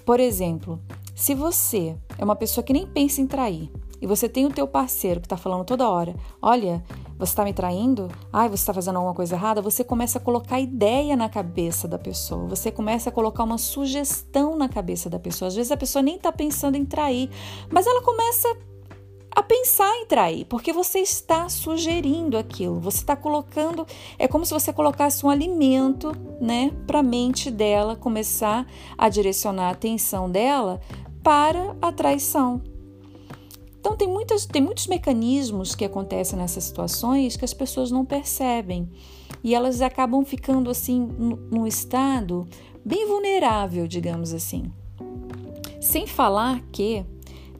por 0.03 0.19
exemplo, 0.19 0.79
se 1.13 1.35
você 1.35 1.95
é 2.17 2.23
uma 2.23 2.35
pessoa 2.35 2.63
que 2.63 2.73
nem 2.73 2.87
pensa 2.87 3.21
em 3.21 3.27
trair 3.27 3.71
e 4.01 4.07
você 4.07 4.27
tem 4.27 4.45
o 4.45 4.49
teu 4.49 4.67
parceiro 4.67 5.21
que 5.21 5.27
está 5.27 5.37
falando 5.37 5.63
toda 5.63 5.89
hora, 5.89 6.15
olha, 6.41 6.83
você 7.17 7.33
está 7.33 7.43
me 7.43 7.53
traindo? 7.53 8.09
Ai, 8.33 8.49
você 8.49 8.63
está 8.63 8.73
fazendo 8.73 8.95
alguma 8.95 9.13
coisa 9.13 9.35
errada? 9.35 9.61
Você 9.61 9.83
começa 9.83 10.17
a 10.17 10.21
colocar 10.21 10.59
ideia 10.59 11.15
na 11.15 11.29
cabeça 11.29 11.87
da 11.87 11.99
pessoa. 11.99 12.47
Você 12.47 12.71
começa 12.71 13.09
a 13.09 13.11
colocar 13.11 13.43
uma 13.43 13.59
sugestão 13.59 14.57
na 14.57 14.67
cabeça 14.67 15.07
da 15.07 15.19
pessoa. 15.19 15.47
Às 15.47 15.55
vezes 15.55 15.71
a 15.71 15.77
pessoa 15.77 16.01
nem 16.01 16.15
está 16.15 16.31
pensando 16.31 16.75
em 16.75 16.83
trair, 16.83 17.29
mas 17.69 17.85
ela 17.85 18.01
começa 18.01 18.47
a 19.33 19.43
pensar 19.43 19.95
em 19.97 20.05
trair, 20.05 20.45
porque 20.45 20.73
você 20.73 20.99
está 20.99 21.47
sugerindo 21.47 22.37
aquilo, 22.37 22.79
você 22.79 22.97
está 22.97 23.15
colocando, 23.15 23.87
é 24.19 24.27
como 24.27 24.45
se 24.45 24.53
você 24.53 24.73
colocasse 24.73 25.25
um 25.25 25.29
alimento, 25.29 26.11
né, 26.41 26.71
para 26.85 26.99
a 26.99 27.03
mente 27.03 27.49
dela 27.49 27.95
começar 27.95 28.67
a 28.97 29.07
direcionar 29.07 29.69
a 29.69 29.71
atenção 29.71 30.29
dela 30.29 30.81
para 31.23 31.75
a 31.81 31.91
traição. 31.91 32.61
Então 33.81 33.97
tem, 33.97 34.07
muitas, 34.07 34.45
tem 34.45 34.61
muitos 34.61 34.87
mecanismos 34.87 35.75
que 35.75 35.83
acontecem 35.83 36.39
nessas 36.39 36.63
situações 36.63 37.35
que 37.35 37.43
as 37.43 37.53
pessoas 37.53 37.91
não 37.91 38.05
percebem 38.05 38.89
e 39.43 39.53
elas 39.53 39.81
acabam 39.81 40.23
ficando 40.23 40.69
assim 40.69 41.09
num 41.51 41.67
estado 41.67 42.47
bem 42.85 43.05
vulnerável, 43.05 43.85
digamos 43.85 44.33
assim. 44.33 44.71
Sem 45.81 46.07
falar 46.07 46.61
que 46.71 47.03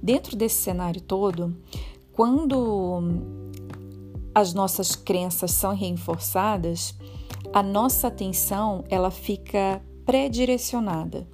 Dentro 0.01 0.35
desse 0.35 0.55
cenário 0.55 0.99
todo, 0.99 1.55
quando 2.11 3.03
as 4.33 4.51
nossas 4.51 4.95
crenças 4.95 5.51
são 5.51 5.75
reforçadas, 5.75 6.95
a 7.53 7.61
nossa 7.61 8.07
atenção 8.07 8.83
ela 8.89 9.11
fica 9.11 9.79
pré-direcionada. 10.03 11.27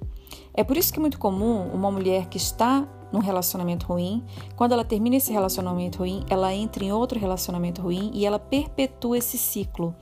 É 0.52 0.62
por 0.62 0.76
isso 0.76 0.92
que 0.92 0.98
é 0.98 1.00
muito 1.00 1.18
comum 1.18 1.70
uma 1.72 1.90
mulher 1.90 2.26
que 2.26 2.36
está 2.36 2.86
num 3.12 3.20
relacionamento 3.20 3.86
ruim, 3.86 4.24
quando 4.56 4.72
ela 4.72 4.84
termina 4.84 5.16
esse 5.16 5.32
relacionamento 5.32 5.98
ruim, 5.98 6.24
ela 6.28 6.52
entra 6.54 6.84
em 6.84 6.92
outro 6.92 7.18
relacionamento 7.18 7.82
ruim 7.82 8.10
e 8.12 8.26
ela 8.26 8.38
perpetua 8.38 9.18
esse 9.18 9.38
ciclo. 9.38 9.94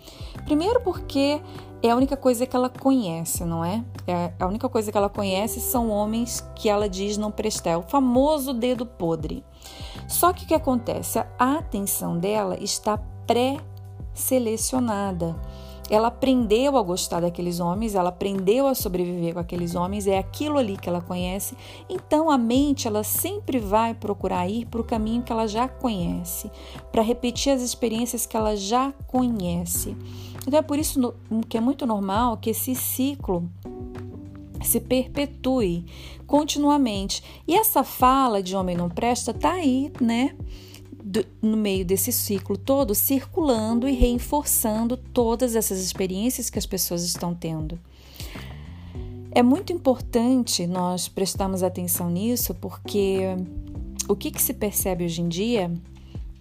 Primeiro 0.45 0.81
porque 0.81 1.41
é 1.83 1.91
a 1.91 1.97
única 1.97 2.17
coisa 2.17 2.47
que 2.47 2.57
ela 2.57 2.69
conhece, 2.69 3.45
não 3.45 3.65
é? 3.65 3.85
é 4.07 4.33
a 4.39 4.47
única 4.47 4.69
coisa 4.69 4.91
que 4.91 4.99
ela 4.99 5.09
conhece 5.09 5.61
são 5.61 5.91
homens 5.91 6.45
que 6.55 6.69
ela 6.69 6.89
diz 6.89 7.17
não 7.17 7.31
prestar, 7.31 7.71
é 7.71 7.77
o 7.77 7.83
famoso 7.83 8.53
dedo 8.53 8.85
podre. 8.85 9.45
Só 10.09 10.33
que 10.33 10.45
o 10.45 10.49
que 10.49 10.55
acontece? 10.55 11.21
A 11.39 11.59
atenção 11.59 12.19
dela 12.19 12.57
está 12.61 12.99
pré-selecionada. 13.27 15.37
Ela 15.89 16.09
aprendeu 16.09 16.77
a 16.77 16.83
gostar 16.83 17.21
daqueles 17.21 17.61
homens, 17.61 17.95
ela 17.95 18.09
aprendeu 18.09 18.67
a 18.67 18.75
sobreviver 18.75 19.35
com 19.35 19.41
aqueles 19.41 19.75
homens, 19.75 20.07
é 20.07 20.19
aquilo 20.19 20.59
ali 20.59 20.77
que 20.77 20.89
ela 20.89 21.01
conhece. 21.01 21.57
Então 21.89 22.29
a 22.29 22.37
mente 22.37 22.89
ela 22.89 23.05
sempre 23.05 23.59
vai 23.59 23.95
procurar 23.95 24.49
ir 24.49 24.67
para 24.67 24.81
o 24.81 24.85
caminho 24.85 25.23
que 25.23 25.33
ela 25.33 25.47
já 25.47 25.69
conhece, 25.69 26.51
para 26.91 27.03
repetir 27.03 27.53
as 27.53 27.63
experiências 27.63 28.27
que 28.27 28.37
ela 28.37 28.57
já 28.57 28.93
conhece. 29.07 29.97
Então 30.47 30.59
é 30.59 30.63
por 30.63 30.79
isso 30.79 31.15
que 31.49 31.57
é 31.57 31.61
muito 31.61 31.87
normal 31.87 32.37
que 32.37 32.51
esse 32.51 32.75
ciclo 32.75 33.49
se 34.63 34.81
perpetue 34.81 35.85
continuamente. 36.27 37.23
E 37.47 37.55
essa 37.55 37.85
fala 37.85 38.43
de 38.43 38.57
homem 38.57 38.77
não 38.77 38.89
presta 38.89 39.33
tá 39.33 39.53
aí, 39.53 39.93
né? 40.01 40.37
Do, 41.17 41.27
no 41.41 41.57
meio 41.57 41.85
desse 41.85 42.13
ciclo 42.13 42.57
todo, 42.57 42.95
circulando 42.95 43.89
e 43.89 43.93
reforçando 43.93 44.97
todas 44.97 45.57
essas 45.57 45.79
experiências 45.79 46.51
que 46.51 46.59
as 46.59 46.67
pessoas 46.67 47.03
estão 47.03 47.35
tendo. 47.35 47.79
É 49.31 49.43
muito 49.43 49.73
importante 49.73 50.67
nós 50.67 51.09
prestarmos 51.09 51.63
atenção 51.63 52.11
nisso, 52.11 52.55
porque 52.55 53.21
o 54.09 54.17
que, 54.17 54.31
que 54.31 54.43
se 54.43 54.55
percebe 54.55 55.05
hoje 55.05 55.21
em 55.21 55.29
dia 55.29 55.71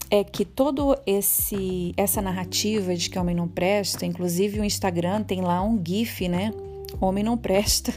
é 0.10 0.24
que 0.24 0.46
todo 0.46 0.96
esse 1.05 1.94
essa 1.98 2.22
narrativa 2.22 2.96
de 2.96 3.10
que 3.10 3.17
homem 3.20 3.36
não 3.36 3.48
presta, 3.48 4.05
inclusive 4.05 4.60
o 4.60 4.63
Instagram 4.63 5.24
tem 5.24 5.41
lá 5.41 5.62
um 5.62 5.82
gif, 5.86 6.27
né? 6.27 6.53
Homem 7.01 7.24
não 7.24 7.38
presta. 7.38 7.94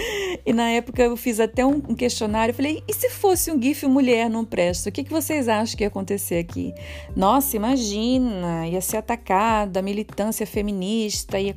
E 0.44 0.52
na 0.52 0.70
época 0.70 1.02
eu 1.02 1.16
fiz 1.16 1.38
até 1.38 1.64
um 1.64 1.80
questionário, 1.80 2.54
falei, 2.54 2.82
e 2.88 2.94
se 2.94 3.10
fosse 3.10 3.50
um 3.50 3.60
GIF 3.60 3.86
mulher 3.86 4.30
não 4.30 4.44
presta? 4.44 4.88
O 4.88 4.92
que, 4.92 5.04
que 5.04 5.10
vocês 5.10 5.48
acham 5.48 5.76
que 5.76 5.84
ia 5.84 5.88
acontecer 5.88 6.38
aqui? 6.38 6.72
Nossa, 7.14 7.56
imagina, 7.56 8.66
ia 8.66 8.80
ser 8.80 8.98
atacada, 8.98 9.80
a 9.80 9.82
militância 9.82 10.46
feminista 10.46 11.38
ia, 11.38 11.54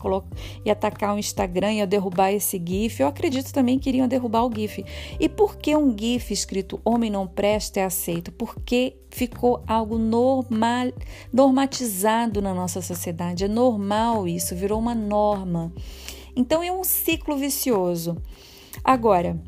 ia 0.65 0.73
atacar 0.73 1.15
o 1.15 1.19
Instagram, 1.19 1.73
ia 1.73 1.88
derrubar 1.88 2.31
esse 2.31 2.62
GIF. 2.63 3.01
Eu 3.01 3.07
acredito 3.07 3.53
também 3.53 3.79
que 3.79 3.89
iriam 3.89 4.07
derrubar 4.07 4.45
o 4.45 4.51
GIF. 4.53 4.83
E 5.19 5.29
por 5.29 5.57
que 5.57 5.75
um 5.75 5.95
GIF 5.97 6.33
escrito 6.33 6.81
homem 6.83 7.09
não 7.09 7.27
presta 7.27 7.79
é 7.79 7.85
aceito? 7.85 8.31
Porque 8.31 8.97
ficou 9.09 9.63
algo 9.67 9.97
normal, 9.97 10.91
normatizado 11.31 12.41
na 12.41 12.53
nossa 12.53 12.81
sociedade. 12.81 13.45
É 13.45 13.47
normal 13.47 14.27
isso, 14.27 14.55
virou 14.55 14.79
uma 14.79 14.95
norma. 14.95 15.71
Então 16.35 16.63
é 16.63 16.71
um 16.71 16.83
ciclo 16.83 17.37
vicioso. 17.37 18.17
Agora, 18.83 19.39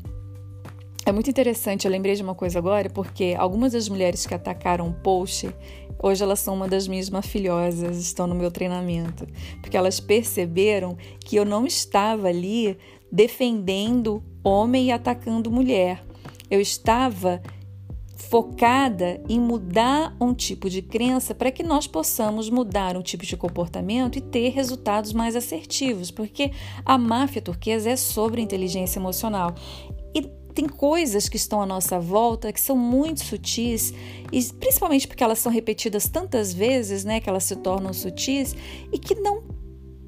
é 1.04 1.12
muito 1.12 1.30
interessante, 1.30 1.84
eu 1.84 1.90
lembrei 1.90 2.16
de 2.16 2.22
uma 2.22 2.34
coisa 2.34 2.58
agora, 2.58 2.90
porque 2.90 3.36
algumas 3.38 3.72
das 3.72 3.88
mulheres 3.88 4.26
que 4.26 4.34
atacaram 4.34 4.88
o 4.88 4.92
post, 4.92 5.48
hoje 6.02 6.22
elas 6.22 6.40
são 6.40 6.54
uma 6.54 6.66
das 6.66 6.88
minhas 6.88 7.08
filhosas, 7.24 7.98
estão 7.98 8.26
no 8.26 8.34
meu 8.34 8.50
treinamento, 8.50 9.24
porque 9.60 9.76
elas 9.76 10.00
perceberam 10.00 10.96
que 11.20 11.36
eu 11.36 11.44
não 11.44 11.64
estava 11.64 12.26
ali 12.26 12.76
defendendo 13.10 14.20
homem 14.42 14.86
e 14.86 14.92
atacando 14.92 15.50
mulher. 15.50 16.04
Eu 16.50 16.60
estava 16.60 17.40
focada 18.16 19.20
em 19.28 19.38
mudar 19.38 20.16
um 20.18 20.32
tipo 20.32 20.70
de 20.70 20.80
crença 20.80 21.34
para 21.34 21.50
que 21.50 21.62
nós 21.62 21.86
possamos 21.86 22.48
mudar 22.48 22.96
um 22.96 23.02
tipo 23.02 23.24
de 23.24 23.36
comportamento 23.36 24.16
e 24.16 24.22
ter 24.22 24.48
resultados 24.48 25.12
mais 25.12 25.36
assertivos, 25.36 26.10
porque 26.10 26.50
a 26.84 26.96
máfia 26.96 27.42
turquesa 27.42 27.90
é 27.90 27.96
sobre 27.96 28.40
inteligência 28.40 28.98
emocional. 28.98 29.54
E 30.14 30.22
tem 30.54 30.66
coisas 30.66 31.28
que 31.28 31.36
estão 31.36 31.60
à 31.60 31.66
nossa 31.66 32.00
volta 32.00 32.52
que 32.52 32.60
são 32.60 32.74
muito 32.74 33.22
sutis, 33.22 33.92
e 34.32 34.42
principalmente 34.54 35.06
porque 35.06 35.22
elas 35.22 35.38
são 35.38 35.52
repetidas 35.52 36.08
tantas 36.08 36.54
vezes, 36.54 37.04
né, 37.04 37.20
que 37.20 37.28
elas 37.28 37.44
se 37.44 37.56
tornam 37.56 37.92
sutis 37.92 38.56
e 38.90 38.98
que 38.98 39.14
não 39.14 39.44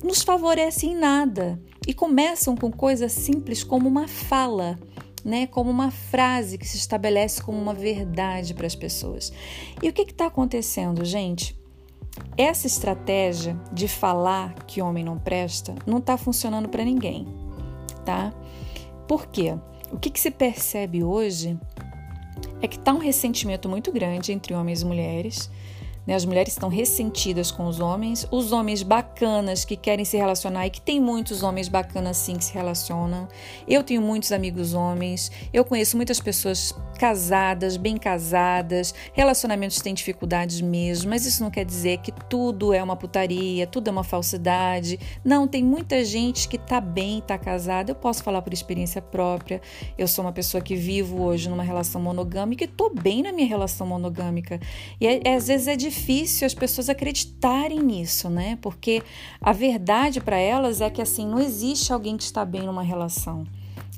nos 0.03 0.23
favorecem 0.23 0.93
em 0.93 0.97
nada. 0.97 1.61
E 1.87 1.93
começam 1.93 2.57
com 2.57 2.71
coisas 2.71 3.13
simples 3.13 3.63
como 3.63 3.89
uma 3.89 4.09
fala 4.09 4.79
né, 5.29 5.47
como 5.47 5.71
uma 5.71 5.91
frase 5.91 6.57
que 6.57 6.67
se 6.67 6.79
estabelece 6.79 7.43
como 7.43 7.59
uma 7.59 7.75
verdade 7.75 8.55
para 8.55 8.67
as 8.67 8.75
pessoas. 8.75 9.31
E 9.83 9.89
o 9.89 9.93
que 9.93 10.03
está 10.03 10.27
acontecendo, 10.27 11.05
gente? 11.05 11.55
Essa 12.37 12.67
estratégia 12.67 13.55
de 13.71 13.87
falar 13.87 14.55
que 14.65 14.81
homem 14.81 15.05
não 15.05 15.19
presta 15.19 15.75
não 15.87 15.99
está 15.99 16.17
funcionando 16.17 16.69
para 16.69 16.83
ninguém, 16.83 17.29
tá? 18.05 18.33
Por 19.07 19.27
quê? 19.27 19.55
O 19.93 19.99
que, 19.99 20.11
que 20.11 20.19
se 20.19 20.31
percebe 20.31 21.05
hoje 21.05 21.59
é 22.61 22.67
que 22.67 22.77
está 22.77 22.93
um 22.93 22.99
ressentimento 22.99 23.69
muito 23.69 23.93
grande 23.93 24.33
entre 24.33 24.55
homens 24.55 24.83
e 24.83 24.87
mulheres 24.87 25.51
né? 26.09 26.15
As 26.15 26.25
mulheres 26.25 26.55
estão 26.55 26.71
ressentidas 26.71 27.51
com 27.51 27.67
os 27.67 27.81
homens, 27.81 28.27
os 28.31 28.51
homens 28.51 28.83
bacanas 28.83 29.63
que 29.63 29.77
querem 29.77 30.07
se 30.07 30.17
relacionar 30.17 30.67
e 30.67 30.71
que 30.71 30.81
tem 30.81 30.99
muitos 30.99 31.43
homens 31.43 31.69
bacanas 31.69 32.17
sim 32.17 32.37
que 32.37 32.47
se 32.47 32.55
relacionam. 32.55 33.29
Eu 33.69 33.85
tenho 33.85 34.01
muitos 34.01 34.33
amigos 34.33 34.73
homens, 34.73 35.31
eu 35.53 35.67
conheço 35.67 35.99
muitas 35.99 36.19
pessoas 36.19 36.75
casadas, 36.99 37.77
bem 37.77 37.99
casadas, 37.99 38.95
relacionamentos 39.13 39.83
têm 39.83 39.93
dificuldades 39.93 40.63
mesmo, 40.63 41.11
mas 41.11 41.27
isso 41.27 41.43
não 41.43 41.51
quer 41.51 41.65
dizer 41.65 41.99
que 41.99 42.11
tudo 42.11 42.73
é 42.73 42.83
uma 42.83 42.97
putaria, 42.97 43.67
tudo 43.67 43.89
é 43.89 43.91
uma 43.91 44.03
falsidade. 44.03 44.99
Não, 45.23 45.47
tem 45.47 45.63
muita 45.63 46.03
gente 46.07 46.49
que 46.49 46.57
tá 46.57 46.81
bem, 46.81 47.21
tá 47.21 47.37
casada. 47.37 47.91
Eu 47.91 47.95
posso 47.95 48.23
falar 48.23 48.41
por 48.41 48.55
experiência 48.55 49.03
própria. 49.03 49.61
Eu 49.99 50.09
sou 50.09 50.25
uma 50.25 50.33
pessoa 50.33 50.63
que 50.63 50.75
vivo 50.75 51.23
hoje 51.23 51.51
numa 51.51 51.63
relação 51.63 52.01
monogâmica 52.01 52.65
e 52.65 52.67
tô 52.67 52.89
bem 52.89 53.23
na 53.23 53.31
minha 53.31 53.47
relação 53.47 53.87
monogâmica. 53.87 54.59
E 54.99 55.07
é, 55.07 55.21
é, 55.23 55.35
às 55.35 55.49
vezes 55.49 55.69
é 55.69 55.77
difícil 55.77 55.98
as 56.45 56.55
pessoas 56.55 56.89
acreditarem 56.89 57.81
nisso, 57.81 58.29
né? 58.31 58.59
Porque 58.61 59.03
a 59.41 59.53
verdade 59.53 60.21
para 60.21 60.39
elas 60.39 60.81
é 60.81 60.89
que 60.91 61.03
assim, 61.03 61.27
não 61.27 61.41
existe 61.41 61.93
alguém 61.93 62.17
que 62.17 62.23
está 62.23 62.45
bem 62.45 62.63
numa 62.63 62.83
relação. 62.83 63.45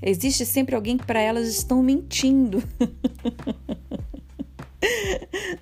Existe 0.03 0.47
sempre 0.47 0.75
alguém 0.75 0.97
que 0.97 1.05
para 1.05 1.21
elas 1.21 1.49
estão 1.49 1.83
mentindo. 1.83 2.63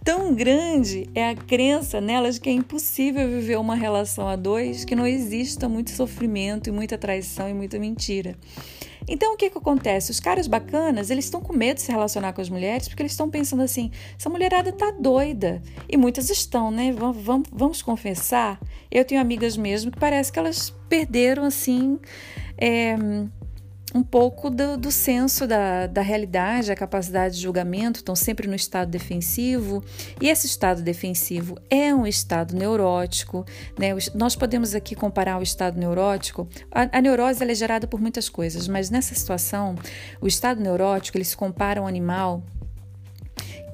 Tão 0.05 0.33
grande 0.33 1.11
é 1.15 1.29
a 1.29 1.35
crença 1.35 2.01
nelas 2.01 2.39
que 2.39 2.49
é 2.49 2.53
impossível 2.53 3.29
viver 3.29 3.59
uma 3.59 3.75
relação 3.75 4.29
a 4.29 4.37
dois, 4.37 4.85
que 4.85 4.95
não 4.95 5.07
exista 5.07 5.69
muito 5.69 5.91
sofrimento 5.91 6.69
e 6.69 6.73
muita 6.73 6.97
traição 6.97 7.49
e 7.49 7.55
muita 7.55 7.79
mentira. 7.79 8.37
Então 9.09 9.33
o 9.35 9.37
que, 9.37 9.49
que 9.49 9.59
acontece? 9.59 10.11
Os 10.11 10.21
caras 10.21 10.47
bacanas, 10.47 11.11
eles 11.11 11.25
estão 11.25 11.41
com 11.41 11.53
medo 11.53 11.77
de 11.77 11.83
se 11.83 11.91
relacionar 11.91 12.33
com 12.33 12.41
as 12.41 12.49
mulheres 12.49 12.89
porque 12.89 13.03
eles 13.03 13.13
estão 13.13 13.31
pensando 13.31 13.63
assim: 13.63 13.91
essa 14.19 14.29
mulherada 14.29 14.71
tá 14.73 14.91
doida. 14.91 15.63
E 15.89 15.97
muitas 15.97 16.29
estão, 16.31 16.71
né? 16.71 16.93
Vamos, 16.93 17.23
vamos, 17.23 17.49
vamos 17.51 17.83
confessar. 17.83 18.61
Eu 18.91 19.05
tenho 19.05 19.21
amigas 19.21 19.57
mesmo 19.57 19.91
que 19.91 19.99
parece 19.99 20.31
que 20.31 20.39
elas 20.39 20.71
perderam 20.89 21.45
assim. 21.45 21.99
É, 22.57 22.97
um 23.95 24.03
pouco 24.03 24.51
do, 24.51 24.77
do 24.77 24.91
senso 24.91 25.47
da, 25.47 25.87
da 25.87 26.03
realidade, 26.03 26.71
a 26.71 26.77
capacidade 26.77 27.37
de 27.37 27.43
julgamento, 27.43 28.01
estão 28.01 28.15
sempre 28.15 28.47
no 28.47 28.55
estado 28.55 28.91
defensivo, 28.91 29.83
e 30.21 30.29
esse 30.29 30.47
estado 30.47 30.83
defensivo 30.83 31.57
é 31.71 31.95
um 31.95 32.07
estado 32.07 32.55
neurótico. 32.55 33.47
Né? 33.79 33.89
Nós 34.15 34.37
podemos 34.37 34.75
aqui 34.75 34.95
comparar 34.95 35.39
o 35.39 35.43
estado 35.43 35.79
neurótico. 35.79 36.49
A, 36.71 36.99
a 36.99 37.01
neurose 37.01 37.43
é 37.43 37.55
gerada 37.55 37.87
por 37.87 38.01
muitas 38.01 38.29
coisas, 38.29 38.69
mas 38.69 38.91
nessa 38.91 39.15
situação, 39.15 39.75
o 40.21 40.27
estado 40.27 40.61
neurótico 40.61 41.17
ele 41.17 41.25
se 41.25 41.37
compara 41.37 41.81
a 41.81 41.83
um 41.83 41.87
animal 41.87 42.43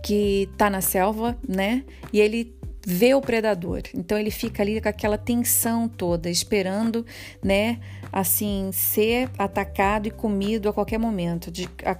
que 0.02 0.48
está 0.52 0.68
na 0.68 0.82
selva, 0.82 1.36
né? 1.48 1.82
E 2.12 2.20
ele 2.20 2.54
vê 2.86 3.14
o 3.14 3.20
predador. 3.20 3.82
Então 3.94 4.18
ele 4.18 4.30
fica 4.30 4.62
ali 4.62 4.80
com 4.80 4.88
aquela 4.88 5.18
tensão 5.18 5.88
toda, 5.88 6.28
esperando, 6.28 7.04
né, 7.42 7.80
assim, 8.12 8.70
ser 8.72 9.30
atacado 9.38 10.06
e 10.06 10.10
comido 10.10 10.68
a 10.68 10.72
qualquer 10.72 10.98
momento. 10.98 11.50
De, 11.50 11.68
a, 11.84 11.96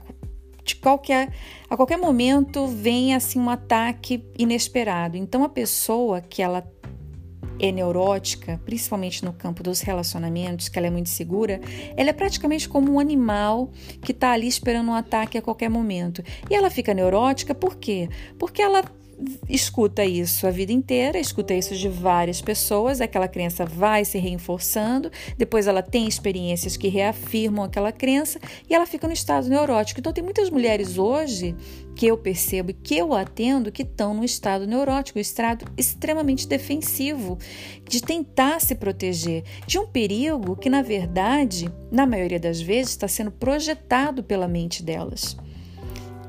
de 0.64 0.76
qualquer, 0.76 1.32
a 1.68 1.76
qualquer 1.76 1.98
momento 1.98 2.66
vem 2.66 3.14
assim 3.14 3.38
um 3.38 3.50
ataque 3.50 4.24
inesperado. 4.38 5.16
Então 5.16 5.44
a 5.44 5.48
pessoa 5.48 6.20
que 6.20 6.42
ela 6.42 6.66
é 7.60 7.70
neurótica, 7.70 8.60
principalmente 8.64 9.24
no 9.24 9.32
campo 9.32 9.62
dos 9.62 9.80
relacionamentos, 9.80 10.68
que 10.68 10.78
ela 10.78 10.88
é 10.88 10.90
muito 10.90 11.08
segura, 11.08 11.60
ela 11.96 12.10
é 12.10 12.12
praticamente 12.12 12.68
como 12.68 12.92
um 12.92 12.98
animal 12.98 13.70
que 14.02 14.12
está 14.12 14.32
ali 14.32 14.48
esperando 14.48 14.88
um 14.90 14.94
ataque 14.94 15.38
a 15.38 15.42
qualquer 15.42 15.70
momento. 15.70 16.22
E 16.50 16.54
ela 16.54 16.70
fica 16.70 16.92
neurótica 16.92 17.54
por 17.54 17.76
quê? 17.76 18.08
Porque 18.38 18.60
ela 18.60 18.82
escuta 19.48 20.04
isso 20.04 20.46
a 20.46 20.50
vida 20.50 20.72
inteira, 20.72 21.18
escuta 21.18 21.54
isso 21.54 21.74
de 21.74 21.88
várias 21.88 22.40
pessoas, 22.40 23.00
aquela 23.00 23.28
crença 23.28 23.64
vai 23.64 24.04
se 24.04 24.18
reforçando, 24.18 25.10
depois 25.36 25.66
ela 25.66 25.82
tem 25.82 26.06
experiências 26.06 26.76
que 26.76 26.88
reafirmam 26.88 27.64
aquela 27.64 27.92
crença 27.92 28.38
e 28.68 28.74
ela 28.74 28.86
fica 28.86 29.06
no 29.06 29.12
estado 29.12 29.48
neurótico. 29.48 30.00
Então, 30.00 30.12
tem 30.12 30.24
muitas 30.24 30.50
mulheres 30.50 30.98
hoje 30.98 31.54
que 31.94 32.06
eu 32.06 32.18
percebo 32.18 32.70
e 32.70 32.74
que 32.74 32.96
eu 32.96 33.14
atendo 33.14 33.70
que 33.70 33.82
estão 33.82 34.14
no 34.14 34.24
estado 34.24 34.66
neurótico, 34.66 35.18
um 35.18 35.22
estado 35.22 35.64
extremamente 35.76 36.46
defensivo, 36.46 37.38
de 37.88 38.02
tentar 38.02 38.60
se 38.60 38.74
proteger 38.74 39.44
de 39.66 39.78
um 39.78 39.86
perigo 39.86 40.56
que, 40.56 40.68
na 40.68 40.82
verdade, 40.82 41.72
na 41.90 42.06
maioria 42.06 42.40
das 42.40 42.60
vezes, 42.60 42.90
está 42.90 43.06
sendo 43.06 43.30
projetado 43.30 44.24
pela 44.24 44.48
mente 44.48 44.82
delas. 44.82 45.36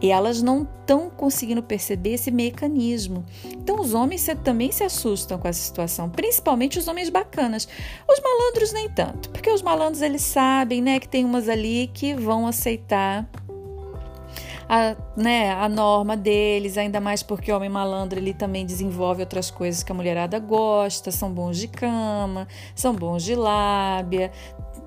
E 0.02 0.12
elas 0.12 0.42
não 0.42 0.64
estão 0.64 1.10
conseguindo 1.10 1.64
perceber 1.64 2.14
esse 2.14 2.30
mecanismo. 2.30 3.26
Então, 3.46 3.80
os 3.80 3.94
homens 3.94 4.28
também 4.44 4.72
se 4.72 4.84
assustam 4.84 5.38
com 5.38 5.48
essa 5.48 5.62
situação, 5.62 6.10
principalmente 6.10 6.78
os 6.78 6.88
homens 6.88 7.10
bacanas. 7.10 7.68
Os 8.08 8.22
malandros 8.22 8.74
nem 8.74 8.90
tanto, 8.90 9.30
porque 9.30 9.50
os 9.50 9.62
malandros 9.62 10.02
eles 10.02 10.22
sabem, 10.22 10.82
né, 10.82 11.00
que 11.00 11.08
tem 11.08 11.26
umas 11.26 11.50
ali 11.50 11.90
que 11.94 12.14
vão 12.14 12.46
aceitar 12.46 13.28
a, 14.68 14.96
né, 15.16 15.52
a 15.52 15.70
norma 15.70 16.18
deles, 16.18 16.78
ainda 16.78 17.00
mais 17.00 17.22
porque 17.22 17.52
o 17.52 17.56
homem 17.56 17.70
malandro 17.70 18.20
ele 18.20 18.34
também 18.34 18.66
desenvolve 18.66 19.22
outras 19.22 19.52
coisas 19.52 19.84
que 19.84 19.92
a 19.92 19.96
mulherada 19.96 20.40
gosta, 20.40 21.12
são 21.12 21.32
bons 21.32 21.58
de 21.58 21.68
cama, 21.68 22.48
são 22.74 22.94
bons 22.94 23.24
de 23.24 23.36
lábia, 23.36 24.32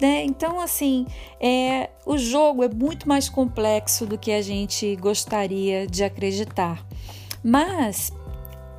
né? 0.01 0.25
Então, 0.25 0.61
assim, 0.61 1.07
é, 1.41 1.91
o 2.07 2.17
jogo 2.17 2.63
é 2.63 2.69
muito 2.69 3.09
mais 3.09 3.29
complexo 3.29 4.07
do 4.07 4.19
que 4.19 4.33
a 4.33 4.43
gente 4.43 4.97
gostaria 4.97 5.87
de 5.87 6.05
acreditar. 6.05 6.87
Mas 7.43 8.13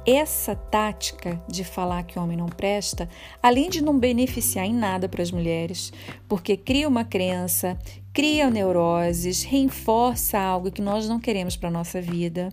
essa 0.06 0.56
tática 0.56 1.42
de 1.48 1.64
falar 1.64 2.04
que 2.04 2.18
o 2.18 2.24
homem 2.24 2.38
não 2.38 2.48
presta, 2.48 3.10
além 3.44 3.70
de 3.70 3.84
não 3.84 3.98
beneficiar 3.98 4.66
em 4.66 4.74
nada 4.74 5.08
para 5.08 5.22
as 5.22 5.32
mulheres, 5.32 5.92
porque 6.28 6.58
cria 6.58 6.88
uma 6.88 7.04
crença, 7.04 7.78
cria 8.14 8.50
neuroses, 8.50 9.44
reforça 9.44 10.40
algo 10.40 10.72
que 10.72 10.82
nós 10.82 11.08
não 11.08 11.20
queremos 11.20 11.56
para 11.56 11.70
a 11.70 11.72
nossa 11.72 12.02
vida, 12.02 12.50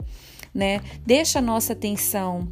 né? 0.52 0.80
Deixa 1.04 1.38
a 1.38 1.42
nossa 1.42 1.72
atenção 1.72 2.48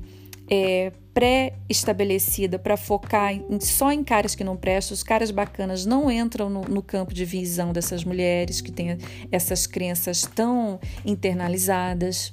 é, 0.48 0.92
pré-estabelecida 1.14 2.58
para 2.58 2.76
focar 2.76 3.32
em, 3.32 3.60
só 3.60 3.92
em 3.92 4.02
caras 4.02 4.34
que 4.34 4.42
não 4.42 4.56
prestam, 4.56 4.94
os 4.94 5.04
caras 5.04 5.30
bacanas 5.30 5.86
não 5.86 6.10
entram 6.10 6.50
no, 6.50 6.62
no, 6.62 6.82
campo 6.82 7.14
de 7.14 7.24
visão 7.24 7.72
dessas 7.72 8.04
mulheres 8.04 8.60
que 8.60 8.72
têm 8.72 8.98
essas 9.30 9.66
crenças 9.66 10.22
tão 10.22 10.80
internalizadas. 11.06 12.32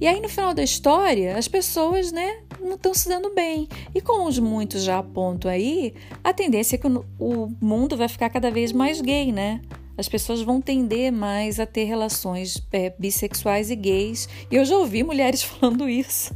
E 0.00 0.06
aí, 0.06 0.20
no 0.20 0.28
final 0.28 0.54
da 0.54 0.62
história, 0.62 1.36
as 1.36 1.46
pessoas, 1.46 2.10
né, 2.10 2.40
não 2.60 2.74
estão 2.74 2.94
se 2.94 3.08
dando 3.08 3.34
bem. 3.34 3.68
E 3.94 4.00
como 4.00 4.28
os 4.28 4.38
muitos 4.38 4.82
já 4.82 4.98
apontam 4.98 5.50
aí, 5.50 5.94
a 6.24 6.32
tendência 6.32 6.76
é 6.76 6.78
que 6.78 6.86
o, 6.86 7.52
mundo 7.60 7.96
vai 7.96 8.08
ficar 8.08 8.30
cada 8.30 8.50
vez 8.50 8.72
mais 8.72 9.00
gay, 9.00 9.32
né? 9.32 9.60
as 9.96 10.08
pessoas 10.08 10.40
vão 10.40 10.60
tender 10.60 11.12
mais 11.12 11.60
a 11.60 11.66
ter 11.66 11.84
relações 11.84 12.66
é, 12.72 12.92
bissexuais 12.98 13.70
e 13.70 13.76
gays. 13.76 14.28
E 14.50 14.56
eu 14.56 14.64
já 14.64 14.76
ouvi 14.76 15.04
mulheres 15.04 15.42
falando 15.44 15.88
isso. 15.88 16.34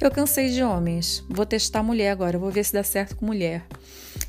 Eu 0.00 0.10
cansei 0.10 0.50
de 0.50 0.62
homens. 0.62 1.24
Vou 1.28 1.46
testar 1.46 1.82
mulher 1.82 2.10
agora, 2.10 2.38
vou 2.38 2.50
ver 2.50 2.64
se 2.64 2.72
dá 2.72 2.82
certo 2.82 3.16
com 3.16 3.26
mulher. 3.26 3.64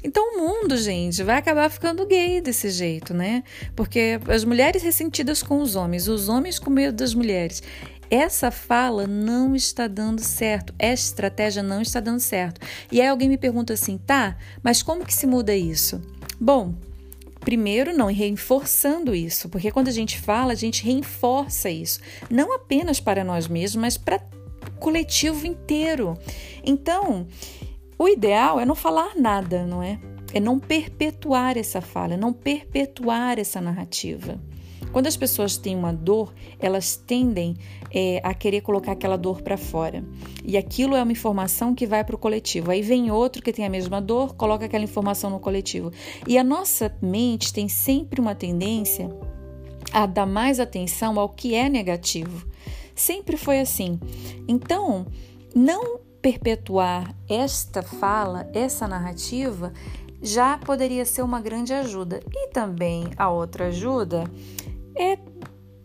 Então 0.04 0.36
o 0.36 0.38
mundo, 0.40 0.78
gente, 0.78 1.24
vai 1.24 1.38
acabar 1.38 1.70
ficando 1.70 2.06
gay 2.06 2.42
desse 2.42 2.70
jeito, 2.70 3.14
né? 3.14 3.44
Porque 3.76 4.20
as 4.28 4.44
mulheres 4.44 4.84
ressentidas 4.84 5.42
com 5.42 5.62
os 5.62 5.76
homens, 5.76 6.08
os 6.08 6.30
homens 6.30 6.60
com 6.60 6.70
medo 6.70 6.96
das 6.96 7.14
mulheres. 7.14 7.64
Essa 8.10 8.52
fala 8.52 9.08
não 9.08 9.56
está 9.56 9.88
dando 9.88 10.22
certo, 10.22 10.74
essa 10.78 11.06
estratégia 11.06 11.64
não 11.64 11.82
está 11.82 12.00
dando 12.00 12.20
certo. 12.20 12.62
E 12.92 13.02
aí 13.02 13.08
alguém 13.08 13.28
me 13.28 13.38
pergunta 13.38 13.74
assim, 13.74 13.98
tá, 13.98 14.38
mas 14.62 14.84
como 14.84 15.06
que 15.06 15.14
se 15.14 15.26
muda 15.26 15.56
isso? 15.56 16.02
Bom, 16.40 16.76
Primeiro, 17.44 17.96
não 17.96 18.08
reforçando 18.08 19.14
isso, 19.14 19.50
porque 19.50 19.72
quando 19.72 19.90
a 19.90 19.92
gente 19.92 20.20
fala, 20.20 20.54
a 20.54 20.56
gente 20.56 20.84
reforça 20.84 21.70
isso, 21.70 22.00
não 22.30 22.54
apenas 22.56 23.00
para 23.00 23.24
nós 23.24 23.48
mesmos, 23.48 23.82
mas 23.82 23.98
para 23.98 24.22
o 24.68 24.80
coletivo 24.80 25.46
inteiro. 25.46 26.18
Então, 26.64 27.28
o 27.98 28.08
ideal 28.08 28.60
é 28.60 28.66
não 28.66 28.76
falar 28.76 29.16
nada, 29.16 29.66
não 29.66 29.84
é? 29.84 30.00
É 30.34 30.40
não 30.40 30.60
perpetuar 30.60 31.58
essa 31.58 31.82
fala, 31.82 32.18
não 32.18 32.34
perpetuar 32.34 33.38
essa 33.38 33.62
narrativa. 33.62 34.40
Quando 34.94 35.08
as 35.08 35.18
pessoas 35.18 35.58
têm 35.58 35.76
uma 35.76 35.92
dor, 35.92 36.32
elas 36.60 36.96
tendem 36.96 37.58
é, 37.92 38.22
a 38.24 38.32
querer 38.32 38.62
colocar 38.62 38.92
aquela 38.92 39.18
dor 39.18 39.42
para 39.42 39.58
fora. 39.58 40.06
E 40.46 40.56
aquilo 40.56 40.96
é 40.96 41.02
uma 41.02 41.12
informação 41.12 41.74
que 41.74 41.88
vai 41.88 42.04
para 42.04 42.16
o 42.16 42.20
coletivo. 42.20 42.70
Aí 42.70 42.84
vem 42.84 43.10
outro 43.10 43.42
que 43.42 43.52
tem 43.52 43.66
a 43.66 43.70
mesma 43.70 44.00
dor, 44.00 44.36
coloca 44.36 44.66
aquela 44.66 44.84
informação 44.84 45.32
no 45.32 45.40
coletivo. 45.40 45.92
E 46.28 46.38
a 46.38 46.44
nossa 46.44 46.96
mente 47.02 47.52
tem 47.52 47.68
sempre 47.68 48.22
uma 48.22 48.36
tendência 48.36 49.10
a 49.92 50.06
dar 50.06 50.28
mais 50.28 50.60
atenção 50.60 51.20
ao 51.20 51.28
que 51.28 51.56
é 51.56 51.68
negativo. 51.68 52.48
Sempre 52.94 53.36
foi 53.36 53.60
assim. 53.60 54.00
Então, 54.48 55.08
não 55.56 56.00
perpetuar 56.22 57.16
esta 57.28 57.82
fala, 57.82 58.48
essa 58.54 58.88
narrativa, 58.88 59.74
já 60.22 60.58
poderia 60.58 61.04
ser 61.04 61.22
uma 61.22 61.42
grande 61.42 61.74
ajuda. 61.74 62.22
E 62.32 62.48
também 62.50 63.10
a 63.18 63.30
outra 63.30 63.68
ajuda 63.68 64.24
é 64.96 65.18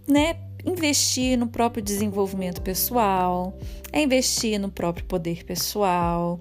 né, 0.06 0.36
investir 0.64 1.38
no 1.38 1.48
próprio 1.48 1.82
desenvolvimento 1.82 2.62
pessoal, 2.62 3.56
é 3.92 4.02
investir 4.02 4.58
no 4.58 4.70
próprio 4.70 5.04
poder 5.06 5.44
pessoal. 5.44 6.40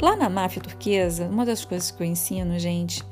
Lá 0.00 0.14
na 0.14 0.28
máfia 0.28 0.62
turquesa, 0.62 1.26
uma 1.26 1.44
das 1.44 1.64
coisas 1.64 1.90
que 1.90 2.02
eu 2.02 2.06
ensino, 2.06 2.58
gente, 2.58 3.02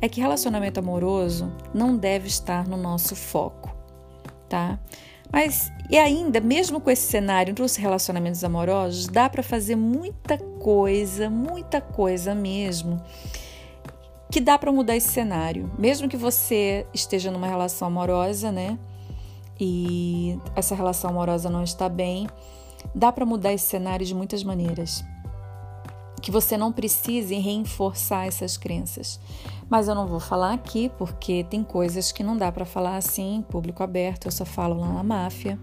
é 0.00 0.08
que 0.08 0.20
relacionamento 0.20 0.78
amoroso 0.78 1.52
não 1.74 1.96
deve 1.96 2.28
estar 2.28 2.68
no 2.68 2.76
nosso 2.76 3.16
foco, 3.16 3.74
tá? 4.48 4.78
Mas 5.32 5.72
e 5.90 5.98
ainda, 5.98 6.40
mesmo 6.40 6.80
com 6.80 6.90
esse 6.90 7.10
cenário 7.10 7.52
dos 7.52 7.76
relacionamentos 7.76 8.44
amorosos, 8.44 9.08
dá 9.08 9.28
para 9.28 9.42
fazer 9.42 9.76
muita 9.76 10.38
coisa, 10.38 11.28
muita 11.28 11.80
coisa 11.80 12.34
mesmo 12.34 13.02
que 14.30 14.40
dá 14.40 14.58
para 14.58 14.72
mudar 14.72 14.96
esse 14.96 15.08
cenário. 15.08 15.70
Mesmo 15.78 16.08
que 16.08 16.16
você 16.16 16.86
esteja 16.92 17.30
numa 17.30 17.46
relação 17.46 17.88
amorosa, 17.88 18.50
né? 18.50 18.78
E 19.58 20.38
essa 20.54 20.74
relação 20.74 21.10
amorosa 21.10 21.48
não 21.48 21.62
está 21.62 21.88
bem, 21.88 22.26
dá 22.94 23.10
para 23.10 23.24
mudar 23.24 23.52
esse 23.52 23.66
cenário 23.66 24.04
de 24.04 24.14
muitas 24.14 24.42
maneiras. 24.42 25.04
Que 26.20 26.30
você 26.30 26.56
não 26.56 26.72
precise 26.72 27.36
reforçar 27.36 28.26
essas 28.26 28.56
crenças. 28.56 29.20
Mas 29.68 29.88
eu 29.88 29.94
não 29.94 30.06
vou 30.06 30.20
falar 30.20 30.54
aqui 30.54 30.90
porque 30.96 31.44
tem 31.44 31.64
coisas 31.64 32.12
que 32.12 32.22
não 32.22 32.36
dá 32.36 32.52
para 32.52 32.64
falar 32.64 32.96
assim, 32.96 33.44
público 33.48 33.82
aberto, 33.82 34.26
eu 34.26 34.32
só 34.32 34.44
falo 34.44 34.78
lá 34.80 34.92
na 34.92 35.02
máfia. 35.02 35.58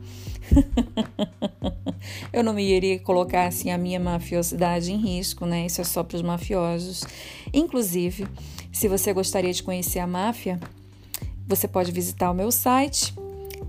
eu 2.34 2.44
não 2.44 2.54
me 2.54 2.64
iria 2.64 3.00
colocar 3.00 3.46
assim 3.46 3.72
a 3.72 3.78
minha 3.78 4.00
mafiosidade 4.00 4.92
em 4.92 4.98
risco, 4.98 5.46
né? 5.46 5.66
Isso 5.66 5.80
é 5.80 5.84
só 5.86 6.04
para 6.04 6.18
os 6.18 6.22
mafiosos. 6.22 7.06
Inclusive, 7.54 8.28
Se 8.74 8.88
você 8.88 9.14
gostaria 9.14 9.54
de 9.54 9.62
conhecer 9.62 10.00
a 10.00 10.08
máfia, 10.08 10.60
você 11.48 11.68
pode 11.68 11.92
visitar 11.92 12.32
o 12.32 12.34
meu 12.34 12.52
site. 12.52 13.14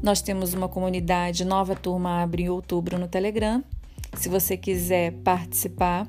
Nós 0.03 0.23
temos 0.23 0.55
uma 0.55 0.67
comunidade 0.69 1.45
Nova 1.45 1.77
Turma 1.77 2.23
abre 2.23 2.45
em 2.45 2.49
outubro 2.49 2.99
no 2.99 3.07
Telegram. 3.07 3.63
Se 4.17 4.31
você 4.31 4.57
quiser 4.57 5.13
participar, 5.23 6.09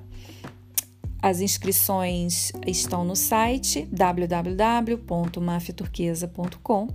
as 1.22 1.42
inscrições 1.42 2.54
estão 2.66 3.04
no 3.04 3.18
site 3.18 3.86
www.mafiaturquesa.com 3.92 6.88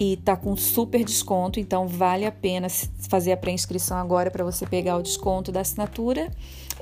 e 0.00 0.16
tá 0.16 0.34
com 0.36 0.56
super 0.56 1.04
desconto, 1.04 1.60
então 1.60 1.86
vale 1.86 2.26
a 2.26 2.32
pena 2.32 2.66
fazer 3.08 3.30
a 3.32 3.36
pré-inscrição 3.36 3.98
agora 3.98 4.30
para 4.30 4.42
você 4.42 4.66
pegar 4.66 4.96
o 4.96 5.02
desconto 5.02 5.52
da 5.52 5.60
assinatura, 5.60 6.32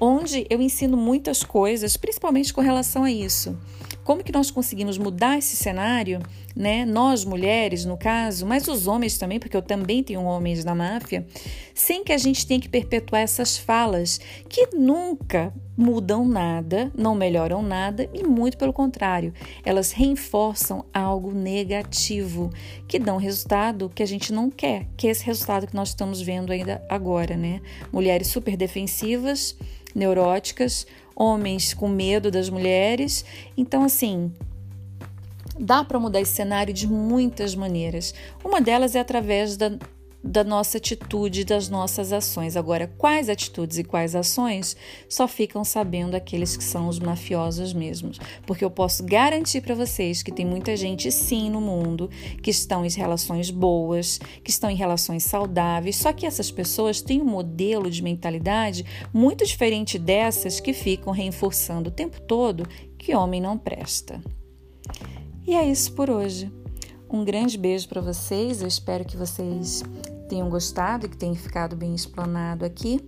onde 0.00 0.46
eu 0.48 0.62
ensino 0.62 0.96
muitas 0.96 1.42
coisas, 1.42 1.98
principalmente 1.98 2.54
com 2.54 2.62
relação 2.62 3.04
a 3.04 3.10
isso. 3.10 3.54
Como 4.04 4.24
que 4.24 4.32
nós 4.32 4.50
conseguimos 4.50 4.98
mudar 4.98 5.38
esse 5.38 5.56
cenário, 5.56 6.20
né? 6.54 6.84
Nós 6.84 7.24
mulheres, 7.24 7.84
no 7.84 7.96
caso, 7.96 8.46
mas 8.46 8.66
os 8.68 8.86
homens 8.86 9.16
também, 9.16 9.38
porque 9.38 9.56
eu 9.56 9.62
também 9.62 10.02
tenho 10.02 10.22
homens 10.22 10.64
na 10.64 10.74
máfia, 10.74 11.26
sem 11.74 12.04
que 12.04 12.12
a 12.12 12.18
gente 12.18 12.46
tenha 12.46 12.60
que 12.60 12.68
perpetuar 12.68 13.22
essas 13.22 13.56
falas 13.56 14.20
que 14.48 14.68
nunca 14.74 15.52
mudam 15.76 16.26
nada, 16.26 16.92
não 16.96 17.14
melhoram 17.14 17.62
nada 17.62 18.08
e 18.12 18.22
muito 18.22 18.58
pelo 18.58 18.72
contrário, 18.72 19.32
elas 19.64 19.90
reforçam 19.90 20.84
algo 20.92 21.32
negativo 21.32 22.50
que 22.86 22.98
dão 22.98 23.16
resultado 23.16 23.90
que 23.94 24.02
a 24.02 24.06
gente 24.06 24.32
não 24.32 24.50
quer, 24.50 24.86
que 24.96 25.06
é 25.06 25.10
esse 25.10 25.24
resultado 25.24 25.66
que 25.66 25.74
nós 25.74 25.88
estamos 25.88 26.20
vendo 26.20 26.52
ainda 26.52 26.84
agora, 26.88 27.36
né? 27.36 27.60
Mulheres 27.90 28.28
super 28.28 28.56
defensivas, 28.56 29.56
neuróticas, 29.94 30.86
homens 31.14 31.74
com 31.74 31.88
medo 31.88 32.30
das 32.30 32.48
mulheres. 32.48 33.24
Então, 33.56 33.84
assim, 33.84 34.32
dá 35.58 35.84
para 35.84 35.98
mudar 35.98 36.20
esse 36.20 36.32
cenário 36.32 36.72
de 36.72 36.86
muitas 36.86 37.54
maneiras. 37.54 38.14
Uma 38.44 38.60
delas 38.60 38.94
é 38.94 39.00
através 39.00 39.56
da 39.56 39.72
da 40.22 40.44
nossa 40.44 40.78
atitude, 40.78 41.44
das 41.44 41.68
nossas 41.68 42.12
ações. 42.12 42.56
Agora, 42.56 42.86
quais 42.86 43.28
atitudes 43.28 43.78
e 43.78 43.84
quais 43.84 44.14
ações 44.14 44.76
só 45.08 45.26
ficam 45.26 45.64
sabendo 45.64 46.14
aqueles 46.14 46.56
que 46.56 46.62
são 46.62 46.88
os 46.88 46.98
mafiosos 46.98 47.72
mesmos. 47.72 48.18
Porque 48.46 48.64
eu 48.64 48.70
posso 48.70 49.04
garantir 49.04 49.60
para 49.60 49.74
vocês 49.74 50.22
que 50.22 50.30
tem 50.30 50.46
muita 50.46 50.76
gente, 50.76 51.10
sim, 51.10 51.50
no 51.50 51.60
mundo 51.60 52.08
que 52.42 52.50
estão 52.50 52.84
em 52.84 52.90
relações 52.90 53.50
boas, 53.50 54.18
que 54.44 54.50
estão 54.50 54.70
em 54.70 54.76
relações 54.76 55.24
saudáveis, 55.24 55.96
só 55.96 56.12
que 56.12 56.26
essas 56.26 56.50
pessoas 56.50 57.00
têm 57.00 57.20
um 57.20 57.24
modelo 57.24 57.90
de 57.90 58.02
mentalidade 58.02 58.84
muito 59.12 59.44
diferente 59.44 59.98
dessas 59.98 60.60
que 60.60 60.72
ficam 60.72 61.12
reforçando 61.12 61.88
o 61.88 61.92
tempo 61.92 62.20
todo 62.20 62.66
que 62.98 63.14
homem 63.14 63.40
não 63.40 63.58
presta. 63.58 64.20
E 65.46 65.54
é 65.54 65.66
isso 65.66 65.92
por 65.92 66.08
hoje. 66.08 66.50
Um 67.10 67.24
grande 67.24 67.58
beijo 67.58 67.88
para 67.88 68.00
vocês. 68.00 68.62
Eu 68.62 68.68
espero 68.68 69.04
que 69.04 69.16
vocês 69.16 69.82
tenham 70.32 70.48
gostado 70.48 71.04
e 71.04 71.10
que 71.10 71.16
tenha 71.16 71.36
ficado 71.36 71.76
bem 71.76 71.94
explanado 71.94 72.64
aqui. 72.64 73.06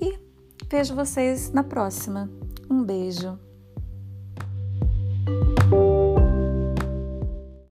E 0.00 0.18
vejo 0.66 0.94
vocês 0.94 1.52
na 1.52 1.62
próxima. 1.62 2.30
Um 2.70 2.82
beijo. 2.82 3.38